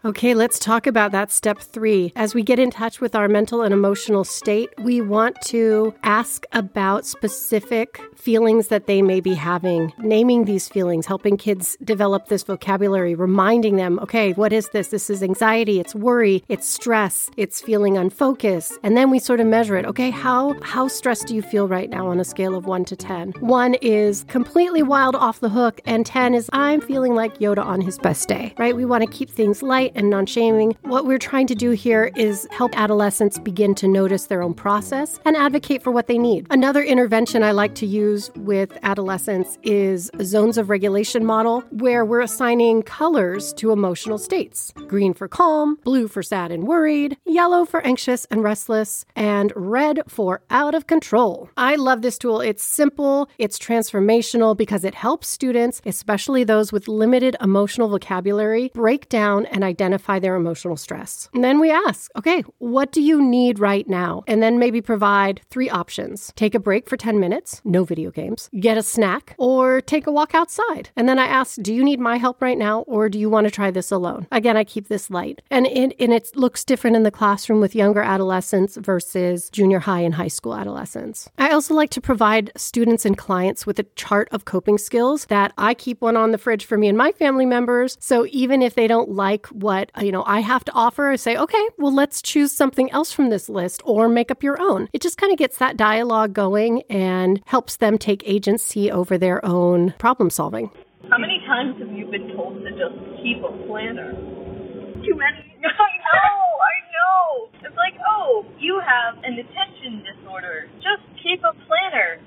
Okay, 0.02 0.32
let's 0.32 0.58
talk 0.58 0.86
about 0.86 1.12
that 1.12 1.30
step 1.30 1.58
three. 1.58 2.10
As 2.16 2.34
we 2.34 2.42
get 2.42 2.58
in 2.58 2.70
touch 2.70 3.02
with 3.02 3.14
our 3.14 3.28
mental 3.28 3.60
and 3.60 3.74
emotional 3.74 4.24
state, 4.24 4.70
we 4.78 5.02
want 5.02 5.36
to 5.42 5.94
ask 6.02 6.46
about 6.52 7.04
specific 7.04 8.00
feelings 8.16 8.68
that 8.68 8.86
they 8.86 9.02
may 9.02 9.20
be 9.20 9.34
having, 9.34 9.92
naming 9.98 10.46
these 10.46 10.70
feelings, 10.70 11.04
helping 11.04 11.36
kids 11.36 11.76
develop 11.84 12.28
this 12.28 12.42
vocabulary, 12.44 13.14
reminding 13.14 13.76
them, 13.76 13.98
okay, 13.98 14.32
what 14.32 14.54
is 14.54 14.70
this? 14.70 14.88
This 14.88 15.10
is 15.10 15.22
anxiety, 15.22 15.80
it's 15.80 15.94
worry, 15.94 16.44
it's 16.48 16.66
stress, 16.66 17.30
it's 17.36 17.60
feeling 17.60 17.98
unfocused. 17.98 18.78
And 18.82 18.96
then 18.96 19.10
we 19.10 19.18
sort 19.18 19.38
of 19.38 19.48
measure 19.48 19.76
it. 19.76 19.84
Okay, 19.84 20.08
how 20.08 20.58
how 20.62 20.88
stressed 20.88 21.26
do 21.26 21.34
you 21.34 21.42
feel 21.42 21.68
right 21.68 21.90
now 21.90 22.06
on 22.06 22.18
a 22.18 22.24
scale 22.24 22.54
of 22.54 22.64
1 22.64 22.86
to 22.86 22.96
10? 22.96 23.32
1 23.40 23.74
is 23.82 24.24
completely 24.28 24.82
wild 24.82 25.14
off 25.14 25.40
the 25.40 25.50
hook 25.50 25.82
and 25.84 26.06
10 26.06 26.32
is 26.32 26.48
I'm 26.54 26.80
feeling 26.80 27.14
like 27.14 27.36
Yoda 27.38 27.62
on 27.62 27.82
his 27.82 27.98
best 27.98 28.28
day. 28.28 28.54
Right? 28.56 28.74
We 28.74 28.86
want 28.86 29.04
to 29.04 29.10
keep 29.10 29.28
things 29.28 29.62
light 29.62 29.89
and 29.94 30.10
non-shaming. 30.10 30.76
What 30.82 31.06
we're 31.06 31.18
trying 31.18 31.46
to 31.48 31.54
do 31.54 31.70
here 31.72 32.10
is 32.16 32.46
help 32.50 32.76
adolescents 32.78 33.38
begin 33.38 33.74
to 33.76 33.88
notice 33.88 34.26
their 34.26 34.42
own 34.42 34.54
process 34.54 35.18
and 35.24 35.36
advocate 35.36 35.82
for 35.82 35.90
what 35.90 36.06
they 36.06 36.18
need. 36.18 36.46
Another 36.50 36.82
intervention 36.82 37.42
I 37.42 37.52
like 37.52 37.74
to 37.76 37.86
use 37.86 38.30
with 38.36 38.76
adolescents 38.82 39.58
is 39.62 40.10
zones 40.22 40.58
of 40.58 40.70
regulation 40.70 41.24
model 41.24 41.60
where 41.70 42.04
we're 42.04 42.20
assigning 42.20 42.82
colors 42.82 43.52
to 43.54 43.72
emotional 43.72 44.18
states. 44.18 44.72
Green 44.88 45.14
for 45.14 45.28
calm, 45.28 45.76
blue 45.84 46.08
for 46.08 46.22
sad 46.22 46.52
and 46.52 46.66
worried, 46.66 47.16
yellow 47.24 47.64
for 47.64 47.80
anxious 47.86 48.24
and 48.26 48.42
restless, 48.42 49.04
and 49.16 49.52
red 49.56 50.00
for 50.08 50.42
out 50.50 50.74
of 50.74 50.86
control. 50.86 51.48
I 51.56 51.76
love 51.76 52.02
this 52.02 52.18
tool. 52.18 52.40
It's 52.40 52.62
simple, 52.62 53.28
it's 53.38 53.58
transformational 53.58 54.56
because 54.56 54.84
it 54.84 54.94
helps 54.94 55.28
students, 55.28 55.80
especially 55.86 56.44
those 56.44 56.72
with 56.72 56.88
limited 56.88 57.36
emotional 57.40 57.88
vocabulary, 57.88 58.70
break 58.74 59.08
down 59.08 59.46
and 59.46 59.64
identify 59.64 59.79
their 60.20 60.36
emotional 60.36 60.76
stress. 60.76 61.28
And 61.34 61.42
then 61.42 61.58
we 61.60 61.70
ask, 61.70 62.10
okay, 62.16 62.42
what 62.58 62.92
do 62.92 63.00
you 63.00 63.22
need 63.22 63.58
right 63.58 63.88
now? 63.88 64.22
And 64.26 64.42
then 64.42 64.58
maybe 64.58 64.80
provide 64.80 65.40
three 65.50 65.70
options 65.70 66.32
take 66.36 66.54
a 66.54 66.60
break 66.60 66.88
for 66.88 66.96
10 66.96 67.18
minutes, 67.18 67.60
no 67.64 67.84
video 67.84 68.10
games, 68.10 68.48
get 68.58 68.76
a 68.76 68.82
snack, 68.82 69.34
or 69.38 69.80
take 69.80 70.06
a 70.06 70.12
walk 70.12 70.34
outside. 70.34 70.90
And 70.96 71.08
then 71.08 71.18
I 71.18 71.26
ask, 71.26 71.60
do 71.60 71.74
you 71.74 71.84
need 71.84 72.00
my 72.00 72.16
help 72.18 72.42
right 72.42 72.58
now, 72.58 72.80
or 72.80 73.08
do 73.08 73.18
you 73.18 73.30
want 73.30 73.46
to 73.46 73.50
try 73.50 73.70
this 73.70 73.90
alone? 73.90 74.26
Again, 74.30 74.56
I 74.56 74.64
keep 74.64 74.88
this 74.88 75.10
light. 75.10 75.42
And 75.50 75.66
it, 75.66 75.94
and 75.98 76.12
it 76.12 76.36
looks 76.36 76.64
different 76.64 76.96
in 76.96 77.02
the 77.02 77.10
classroom 77.10 77.60
with 77.60 77.74
younger 77.74 78.02
adolescents 78.02 78.76
versus 78.76 79.50
junior 79.50 79.80
high 79.80 80.00
and 80.00 80.14
high 80.14 80.28
school 80.28 80.54
adolescents. 80.54 81.28
I 81.38 81.50
also 81.50 81.74
like 81.74 81.90
to 81.90 82.00
provide 82.00 82.52
students 82.56 83.04
and 83.04 83.16
clients 83.16 83.66
with 83.66 83.78
a 83.78 83.86
chart 83.96 84.28
of 84.32 84.44
coping 84.44 84.78
skills 84.78 85.26
that 85.26 85.52
I 85.56 85.74
keep 85.74 86.00
one 86.00 86.16
on 86.16 86.32
the 86.32 86.38
fridge 86.38 86.64
for 86.64 86.76
me 86.76 86.88
and 86.88 86.98
my 86.98 87.12
family 87.12 87.46
members. 87.46 87.96
So 88.00 88.26
even 88.30 88.62
if 88.62 88.74
they 88.74 88.86
don't 88.86 89.10
like 89.10 89.46
what 89.46 89.69
Uh, 89.70 90.02
you 90.02 90.12
know 90.12 90.24
I 90.26 90.40
have 90.40 90.64
to 90.64 90.72
offer, 90.72 91.10
I 91.10 91.16
say, 91.16 91.36
okay, 91.36 91.64
well 91.78 91.94
let's 91.94 92.22
choose 92.22 92.52
something 92.52 92.90
else 92.90 93.12
from 93.12 93.30
this 93.30 93.48
list 93.48 93.82
or 93.84 94.08
make 94.08 94.30
up 94.30 94.42
your 94.42 94.60
own. 94.60 94.88
It 94.92 95.02
just 95.02 95.16
kind 95.18 95.32
of 95.32 95.38
gets 95.38 95.58
that 95.58 95.76
dialogue 95.76 96.32
going 96.32 96.82
and 96.90 97.40
helps 97.46 97.76
them 97.76 97.98
take 97.98 98.22
agency 98.26 98.90
over 98.90 99.16
their 99.16 99.44
own 99.44 99.94
problem 99.98 100.30
solving. 100.30 100.70
How 101.10 101.18
many 101.18 101.40
times 101.46 101.78
have 101.80 101.92
you 101.92 102.06
been 102.06 102.28
told 102.36 102.62
to 102.62 102.70
just 102.70 102.96
keep 103.22 103.42
a 103.42 103.52
planner? 103.66 104.12
Too 104.12 105.16
many. 105.16 105.42
I 105.64 105.92
know, 105.98 106.36
I 106.60 106.76
know. 106.94 107.48
It's 107.64 107.76
like, 107.76 107.94
oh, 108.06 108.44
you 108.58 108.80
have 108.80 109.16
an 109.24 109.38
attention 109.38 110.04
disorder. 110.04 110.68
Just 110.76 111.02
keep 111.22 111.40
a 111.40 111.52
planner. 111.66 112.20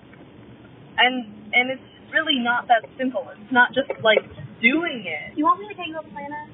And 0.98 1.26
and 1.54 1.70
it's 1.72 1.90
really 2.14 2.40
not 2.40 2.68
that 2.68 2.86
simple. 2.98 3.26
It's 3.34 3.52
not 3.52 3.74
just 3.74 3.90
like 4.04 4.22
doing 4.62 5.04
it. 5.06 5.38
You 5.38 5.44
want 5.44 5.60
me 5.60 5.68
to 5.68 5.76
take 5.76 5.94
a 5.98 6.04
planner? 6.14 6.53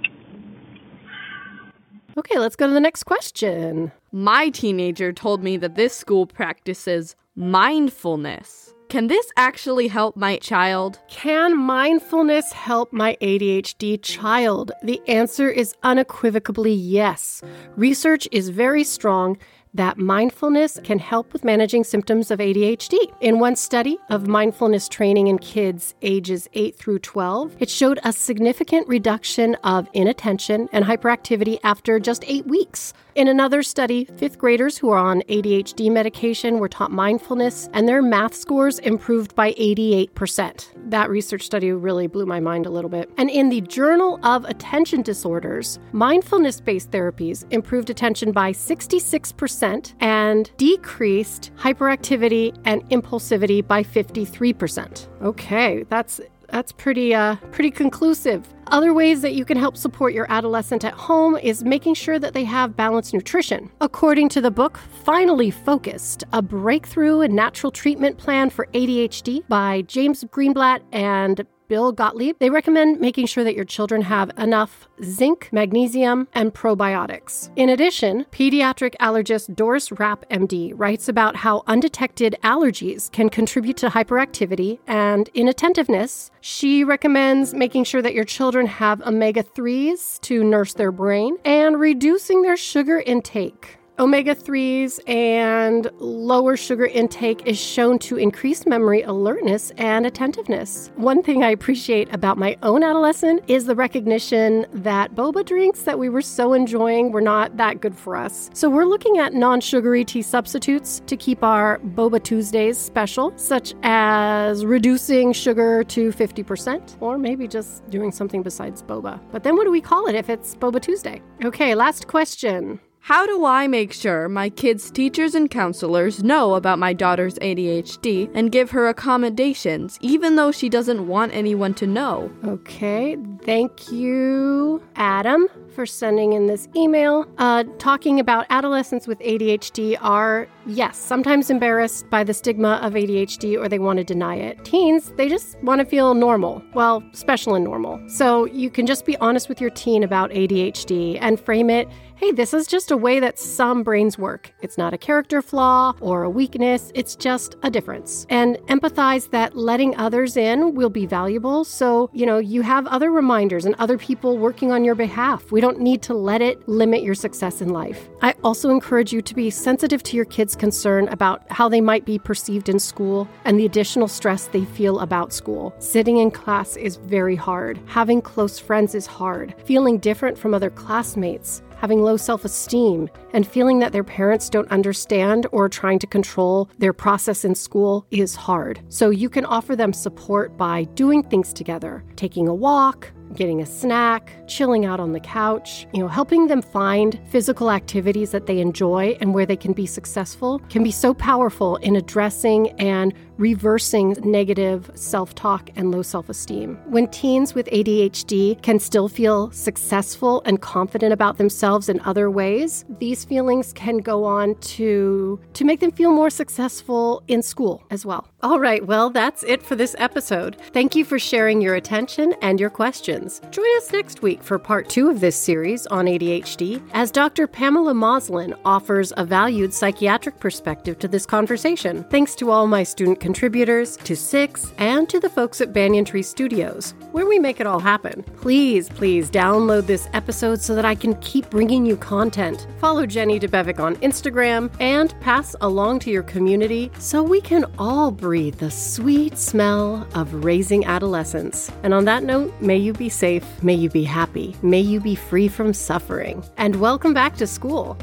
Okay, 2.20 2.38
let's 2.38 2.58
go 2.58 2.68
to 2.68 2.74
the 2.74 2.82
next 2.82 3.04
question. 3.04 3.94
My 4.12 4.50
teenager 4.50 5.14
told 5.14 5.42
me 5.42 5.56
that 5.56 5.76
this 5.76 5.96
school 5.96 6.26
practices 6.26 7.16
mindfulness. 7.38 8.74
Can 8.90 9.08
this 9.08 9.32
actually 9.38 9.88
help 9.88 10.18
my 10.18 10.36
child? 10.40 11.00
Can 11.08 11.58
mindfulness 11.58 12.52
help 12.52 12.92
my 12.92 13.16
ADHD 13.22 14.02
child? 14.02 14.74
The 14.84 15.00
answer 15.08 15.50
is 15.50 15.74
unequivocally 15.84 16.74
yes. 16.74 17.42
Research 17.78 18.28
is 18.34 18.50
very 18.50 18.84
strong 18.84 19.38
that 19.80 19.98
mindfulness 19.98 20.78
can 20.84 21.00
help 21.00 21.32
with 21.32 21.46
managing 21.46 21.86
symptoms 21.86 22.32
of 22.32 22.40
ADHD. 22.40 22.98
In 23.22 23.40
one 23.40 23.56
study 23.56 23.98
of 24.10 24.28
mindfulness 24.28 24.90
training 24.90 25.28
in 25.28 25.38
kids 25.40 25.96
ages 26.02 26.50
8 26.54 26.76
through 26.76 27.00
12, 27.00 27.56
it 27.62 27.70
showed 27.70 27.98
a 28.04 28.12
significant 28.12 28.90
reduction 28.90 29.56
of 29.64 29.88
inattention 29.94 30.68
and 30.74 30.84
hyperactivity 30.84 31.60
after 31.64 31.98
just 31.98 32.26
eight 32.28 32.46
weeks. 32.46 32.94
In 33.16 33.28
another 33.28 33.64
study, 33.64 34.06
fifth 34.18 34.38
graders 34.38 34.78
who 34.78 34.90
are 34.92 34.98
on 34.98 35.24
ADHD 35.24 35.92
medication 35.92 36.60
were 36.60 36.70
taught 36.70 36.92
mindfulness, 36.92 37.70
and 37.74 37.88
their 37.88 38.02
math 38.02 38.34
scores 38.34 38.80
improved 38.80 39.36
by 39.36 39.52
88%. 39.54 40.68
That 40.90 41.10
research 41.10 41.42
study 41.44 41.72
really 41.72 42.08
blew 42.08 42.26
my 42.26 42.40
mind 42.40 42.66
a 42.66 42.70
little 42.70 42.90
bit. 42.90 43.10
And 43.18 43.30
in 43.30 43.50
the 43.50 43.62
Journal 43.62 44.20
of 44.24 44.46
Attention 44.46 45.02
Disorders, 45.02 45.80
mindfulness 45.92 46.62
based 46.62 46.92
therapies 46.92 47.46
improved 47.52 47.90
attention 47.90 48.32
by 48.32 48.52
66% 48.52 49.69
and 50.00 50.52
decreased 50.58 51.52
hyperactivity 51.58 52.58
and 52.66 52.82
impulsivity 52.90 53.66
by 53.66 53.84
53%. 53.84 55.08
Okay, 55.22 55.84
that's 55.90 56.22
that's 56.52 56.72
pretty 56.72 57.14
uh, 57.14 57.36
pretty 57.52 57.72
conclusive. 57.72 58.48
Other 58.68 58.94
ways 58.94 59.22
that 59.22 59.34
you 59.34 59.46
can 59.46 59.58
help 59.58 59.76
support 59.78 60.14
your 60.14 60.28
adolescent 60.32 60.84
at 60.84 60.94
home 60.94 61.36
is 61.38 61.64
making 61.64 61.96
sure 61.96 62.20
that 62.20 62.34
they 62.34 62.44
have 62.44 62.76
balanced 62.76 63.14
nutrition. 63.14 63.72
According 63.82 64.30
to 64.30 64.42
the 64.42 64.52
book 64.52 64.78
Finally 65.04 65.52
Focused, 65.52 66.24
a 66.34 66.42
breakthrough 66.42 67.22
and 67.22 67.36
natural 67.36 67.72
treatment 67.72 68.18
plan 68.18 68.50
for 68.50 68.68
ADHD 68.74 69.48
by 69.48 69.82
James 69.84 70.24
Greenblatt 70.26 70.82
and 70.92 71.46
Bill 71.70 71.92
Gottlieb, 71.92 72.40
they 72.40 72.50
recommend 72.50 73.00
making 73.00 73.28
sure 73.28 73.44
that 73.44 73.56
your 73.56 73.64
children 73.64 74.02
have 74.02 74.32
enough 74.40 74.88
zinc, 75.04 75.50
magnesium, 75.52 76.28
and 76.34 76.52
probiotics. 76.52 77.52
In 77.56 77.70
addition, 77.70 78.26
pediatric 78.32 78.96
allergist 79.00 79.56
Doris 79.56 79.92
Rapp, 79.92 80.28
MD, 80.30 80.74
writes 80.76 81.08
about 81.08 81.36
how 81.36 81.62
undetected 81.68 82.36
allergies 82.44 83.12
can 83.12 83.30
contribute 83.30 83.78
to 83.78 83.90
hyperactivity 83.90 84.80
and 84.88 85.30
inattentiveness. 85.36 86.32
She 86.42 86.84
recommends 86.84 87.54
making 87.54 87.84
sure 87.84 88.02
that 88.02 88.16
your 88.16 88.26
children 88.26 88.66
have 88.66 89.04
omega 89.04 89.44
3s 89.44 90.20
to 90.22 90.44
nurse 90.44 90.74
their 90.74 90.92
brain 90.92 91.38
and 91.46 91.80
reducing 91.80 92.42
their 92.42 92.58
sugar 92.58 93.00
intake. 93.00 93.79
Omega 94.00 94.34
3s 94.34 95.02
and 95.10 95.92
lower 96.00 96.56
sugar 96.56 96.86
intake 96.86 97.46
is 97.46 97.60
shown 97.60 98.00
to 98.00 98.16
increase 98.16 98.66
memory 98.66 99.02
alertness 99.02 99.72
and 99.72 100.06
attentiveness. 100.06 100.90
One 100.96 101.22
thing 101.22 101.44
I 101.44 101.50
appreciate 101.50 102.08
about 102.16 102.38
my 102.38 102.56
own 102.64 102.82
adolescent 102.82 103.44
is 103.50 103.66
the 103.66 103.76
recognition 103.76 104.66
that 104.72 105.16
boba 105.16 105.46
drinks 105.46 105.84
that 105.84 106.00
we 106.00 106.08
were 106.08 106.22
so 106.22 106.54
enjoying 106.54 107.12
were 107.12 107.20
not 107.20 107.58
that 107.58 107.82
good 107.82 107.94
for 107.94 108.16
us. 108.16 108.50
So 108.54 108.70
we're 108.70 108.86
looking 108.86 109.18
at 109.18 109.34
non 109.34 109.60
sugary 109.60 110.06
tea 110.06 110.22
substitutes 110.22 111.02
to 111.06 111.18
keep 111.18 111.44
our 111.44 111.80
Boba 111.80 112.24
Tuesdays 112.24 112.78
special, 112.78 113.34
such 113.36 113.74
as 113.84 114.64
reducing 114.64 115.34
sugar 115.34 115.84
to 115.84 116.14
50%, 116.14 116.96
or 117.02 117.18
maybe 117.18 117.50
just 117.50 117.86
doing 117.90 118.14
something 118.14 118.44
besides 118.44 118.82
boba. 118.82 119.20
But 119.30 119.44
then 119.44 119.58
what 119.58 119.66
do 119.66 119.72
we 119.72 119.82
call 119.82 120.08
it 120.08 120.16
if 120.16 120.30
it's 120.30 120.56
Boba 120.56 120.82
Tuesday? 120.82 121.22
Okay, 121.44 121.76
last 121.76 122.08
question. 122.08 122.80
How 123.02 123.26
do 123.26 123.46
I 123.46 123.68
make 123.68 123.94
sure 123.94 124.30
my 124.30 124.50
kids' 124.50 124.92
teachers 124.92 125.34
and 125.34 125.50
counselors 125.50 126.24
know 126.24 126.56
about 126.56 126.80
my 126.80 126.94
daughter's 126.94 127.36
ADHD 127.40 128.30
and 128.34 128.52
give 128.52 128.72
her 128.72 128.88
accommodations, 128.88 129.98
even 130.02 130.36
though 130.36 130.52
she 130.52 130.70
doesn't 130.70 131.08
want 131.08 131.34
anyone 131.34 131.74
to 131.76 131.88
know? 131.88 132.32
Okay, 132.46 133.18
thank 133.44 133.92
you, 133.92 134.84
Adam, 134.96 135.48
for 135.74 135.86
sending 135.86 136.34
in 136.34 136.48
this 136.48 136.68
email. 136.76 137.26
Uh, 137.38 137.64
talking 137.80 138.20
about 138.20 138.46
adolescents 138.50 139.08
with 139.08 139.18
ADHD 139.20 139.98
are, 140.02 140.48
yes, 140.68 140.98
sometimes 140.98 141.50
embarrassed 141.50 142.08
by 142.10 142.24
the 142.24 142.34
stigma 142.34 142.80
of 142.84 142.94
ADHD 142.94 143.58
or 143.58 143.70
they 143.70 143.80
want 143.80 143.98
to 143.98 144.04
deny 144.04 144.36
it. 144.36 144.64
Teens, 144.66 145.14
they 145.16 145.30
just 145.30 145.58
want 145.64 145.80
to 145.80 145.86
feel 145.86 146.14
normal, 146.14 146.62
well, 146.74 147.02
special 147.14 147.56
and 147.56 147.64
normal. 147.64 148.00
So 148.10 148.46
you 148.46 148.70
can 148.70 148.86
just 148.86 149.06
be 149.06 149.18
honest 149.18 149.48
with 149.50 149.62
your 149.62 149.70
teen 149.72 150.04
about 150.04 150.30
ADHD 150.32 151.18
and 151.22 151.40
frame 151.40 151.70
it 151.70 151.88
hey, 152.20 152.34
this 152.34 152.54
is 152.54 152.68
just 152.68 152.92
a 152.92 152.98
way 152.98 153.18
that 153.22 153.40
some 153.40 153.82
brains 153.82 154.18
work. 154.18 154.52
It's 154.62 154.78
not 154.78 154.94
a 154.94 154.98
character 154.98 155.42
flaw 155.42 155.94
or 156.02 156.24
a 156.24 156.30
weakness, 156.30 156.92
it's 156.94 157.16
just 157.16 157.56
a 157.64 157.72
difference. 157.72 158.26
And 158.30 158.58
empathize 158.68 159.30
that 159.30 159.56
letting 159.56 159.96
others 159.96 160.36
in 160.36 160.76
will 160.76 160.90
be 160.90 161.06
valuable. 161.06 161.64
So, 161.64 162.10
you 162.12 162.26
know, 162.26 162.38
you 162.38 162.62
have 162.62 162.86
other 162.88 163.10
reminders 163.10 163.64
and 163.64 163.74
other 163.76 163.98
people 163.98 164.38
working 164.38 164.70
on 164.70 164.84
your 164.84 164.96
behalf. 164.96 165.50
We 165.50 165.62
don't 165.62 165.80
need 165.80 166.02
to 166.04 166.14
let 166.14 166.42
it 166.42 166.68
limit 166.68 167.04
your 167.04 167.16
success 167.16 167.62
in 167.62 167.70
life. 167.70 168.10
I 168.22 168.36
also 168.44 168.70
encourage 168.70 169.14
you 169.14 169.22
to 169.22 169.34
be 169.34 169.50
sensitive 169.50 170.04
to 170.04 170.18
your 170.18 170.26
kids' 170.26 170.58
concern 170.58 171.08
about 171.08 171.50
how 171.50 171.70
they 171.70 171.80
might 171.80 172.04
be 172.04 172.20
perceived 172.20 172.68
in 172.68 172.80
school 172.80 173.30
and 173.46 173.58
the 173.58 173.66
additional 173.66 174.10
stress 174.10 174.48
they 174.48 174.66
feel 174.66 175.00
about 175.00 175.32
school. 175.32 175.74
Sitting 175.80 176.18
in 176.18 176.32
class 176.32 176.76
is 176.76 176.98
very 176.98 177.38
hard. 177.38 177.80
Having 177.86 178.24
close 178.24 178.60
friends 178.60 178.94
is 178.94 179.08
hard. 179.08 179.56
Feeling 179.64 180.00
different 180.00 180.38
from 180.38 180.54
other 180.54 180.70
classmates 180.70 181.62
having 181.80 182.02
low 182.02 182.18
self 182.18 182.46
esteem, 182.46 183.10
and 183.34 183.48
feeling 183.48 183.80
that 183.80 183.92
their 183.92 184.04
parents 184.04 184.50
don't 184.50 184.72
understand 184.72 185.48
or 185.52 185.70
trying 185.70 186.00
to 186.00 186.08
control 186.08 186.70
their 186.78 186.94
process 186.94 187.46
in 187.46 187.56
school 187.56 188.06
is 188.12 188.36
hard. 188.36 188.82
So 188.90 189.10
you 189.10 189.30
can 189.30 189.46
offer 189.46 189.76
them 189.76 189.94
support 189.94 190.58
by 190.58 190.84
doing 190.96 191.24
things 191.24 191.54
together, 191.54 192.04
taking 192.16 192.48
a 192.48 192.54
walk, 192.54 193.12
getting 193.36 193.62
a 193.62 193.66
snack, 193.66 194.32
chilling 194.48 194.86
out 194.86 195.00
on 195.00 195.12
the 195.12 195.20
couch, 195.20 195.86
you 195.94 196.00
know, 196.00 196.08
helping 196.08 196.48
them 196.48 196.62
find 196.62 197.20
physical 197.30 197.72
activities 197.72 198.32
that 198.32 198.48
they 198.48 198.60
enjoy 198.60 199.18
and 199.22 199.34
where 199.34 199.46
they 199.46 199.56
can 199.56 199.74
be 199.74 199.86
successful 199.86 200.60
can 200.70 200.84
be 200.84 200.92
so 200.92 201.14
powerful 201.14 201.76
in 201.78 201.96
addressing 201.96 202.70
and 202.80 203.14
reversing 203.40 204.16
negative 204.24 204.92
self 204.94 205.34
talk 205.34 205.72
and 205.76 205.92
low 205.92 206.04
self 206.04 206.30
esteem. 206.30 206.78
When 206.86 207.08
teens 207.08 207.56
with 207.56 207.66
ADHD 207.68 208.62
can 208.62 208.80
still 208.80 209.08
feel 209.08 209.50
successful 209.52 210.44
and 210.46 210.62
confident 210.62 211.14
about 211.14 211.38
themselves 211.38 211.90
in 211.90 212.00
other 212.02 212.30
ways, 212.30 212.86
these 213.00 213.26
feelings 213.26 213.74
can 213.74 213.98
go 213.98 214.26
on 214.26 214.56
to, 214.56 215.40
to 215.54 215.66
make 215.66 215.80
them 215.80 215.92
feel 215.92 216.12
more 216.12 216.30
successful 216.30 217.24
in 217.28 217.42
school 217.42 217.84
as 217.90 218.06
well. 218.06 218.28
All 218.42 218.60
right, 218.60 218.86
well, 218.86 219.10
that's 219.10 219.44
it 219.44 219.62
for 219.64 219.76
this 219.76 219.96
episode. 219.98 220.56
Thank 220.72 220.96
you 220.96 221.04
for 221.04 221.20
sharing 221.20 221.62
your 221.62 221.76
attention 221.76 222.34
and 222.42 222.60
your 222.60 222.70
questions. 222.70 223.42
Join 223.52 223.66
us 223.78 223.92
next 223.92 224.22
week 224.22 224.44
for 224.44 224.58
part 224.58 224.88
two 224.90 225.10
of 225.10 225.20
this 225.20 225.36
series 225.36 225.86
on 225.88 226.06
ADHD 226.06 226.82
as 226.94 227.12
Dr. 227.12 227.48
Pamela 227.48 227.94
Moslin 227.94 228.54
offers 228.66 229.12
a 229.18 229.26
valued 229.26 229.74
psychiatric 229.74 230.40
perspective 230.40 231.00
to 231.00 231.08
this 231.08 231.26
conversation. 231.26 232.06
Thanks 232.10 232.36
to 232.36 232.50
all 232.52 232.68
my 232.68 232.84
student 232.84 233.20
contributors, 233.30 233.96
to 233.98 234.16
Six, 234.16 234.74
and 234.80 235.08
to 235.08 235.20
the 235.20 235.30
folks 235.30 235.62
at 235.62 235.72
Banyan 235.72 236.04
Tree 236.04 236.24
Studios, 236.24 236.96
where 237.12 237.28
we 237.28 237.38
make 237.38 237.60
it 237.60 237.68
all 237.68 237.80
happen. 237.80 238.24
Please, 238.42 238.90
please 238.90 239.30
download 239.30 239.86
this 239.86 240.10
episode 240.14 240.60
so 240.60 240.74
that 240.74 240.84
I 240.84 240.96
can 240.96 241.14
keep 241.18 241.48
bringing 241.52 241.86
you 241.86 241.96
content. 241.96 242.66
Follow 242.80 243.06
Jenny 243.06 243.40
DeBevick 243.40 243.80
on 243.80 243.98
Instagram 243.98 244.72
and 244.80 245.14
pass 245.22 245.56
along 245.62 246.00
to 246.00 246.10
your 246.10 246.24
community 246.24 246.92
so 246.98 247.22
we 247.22 247.40
can 247.40 247.66
all 247.78 248.10
breathe 248.10 248.56
the 248.56 248.72
sweet 248.72 249.38
smell 249.38 250.08
of 250.16 250.44
raising 250.44 250.84
adolescents. 250.86 251.72
And 251.84 251.94
on 251.94 252.06
that 252.06 252.24
note, 252.24 252.52
may 252.60 252.78
you 252.78 252.94
be 252.94 253.10
safe, 253.10 253.46
may 253.62 253.76
you 253.76 253.92
be 253.92 254.06
happy, 254.06 254.56
may 254.64 254.82
you 254.82 255.00
be 255.00 255.14
free 255.14 255.50
from 255.50 255.76
suffering. 255.76 256.44
And 256.58 256.78
welcome 256.78 257.14
back 257.14 257.36
to 257.36 257.46
school. 257.46 257.96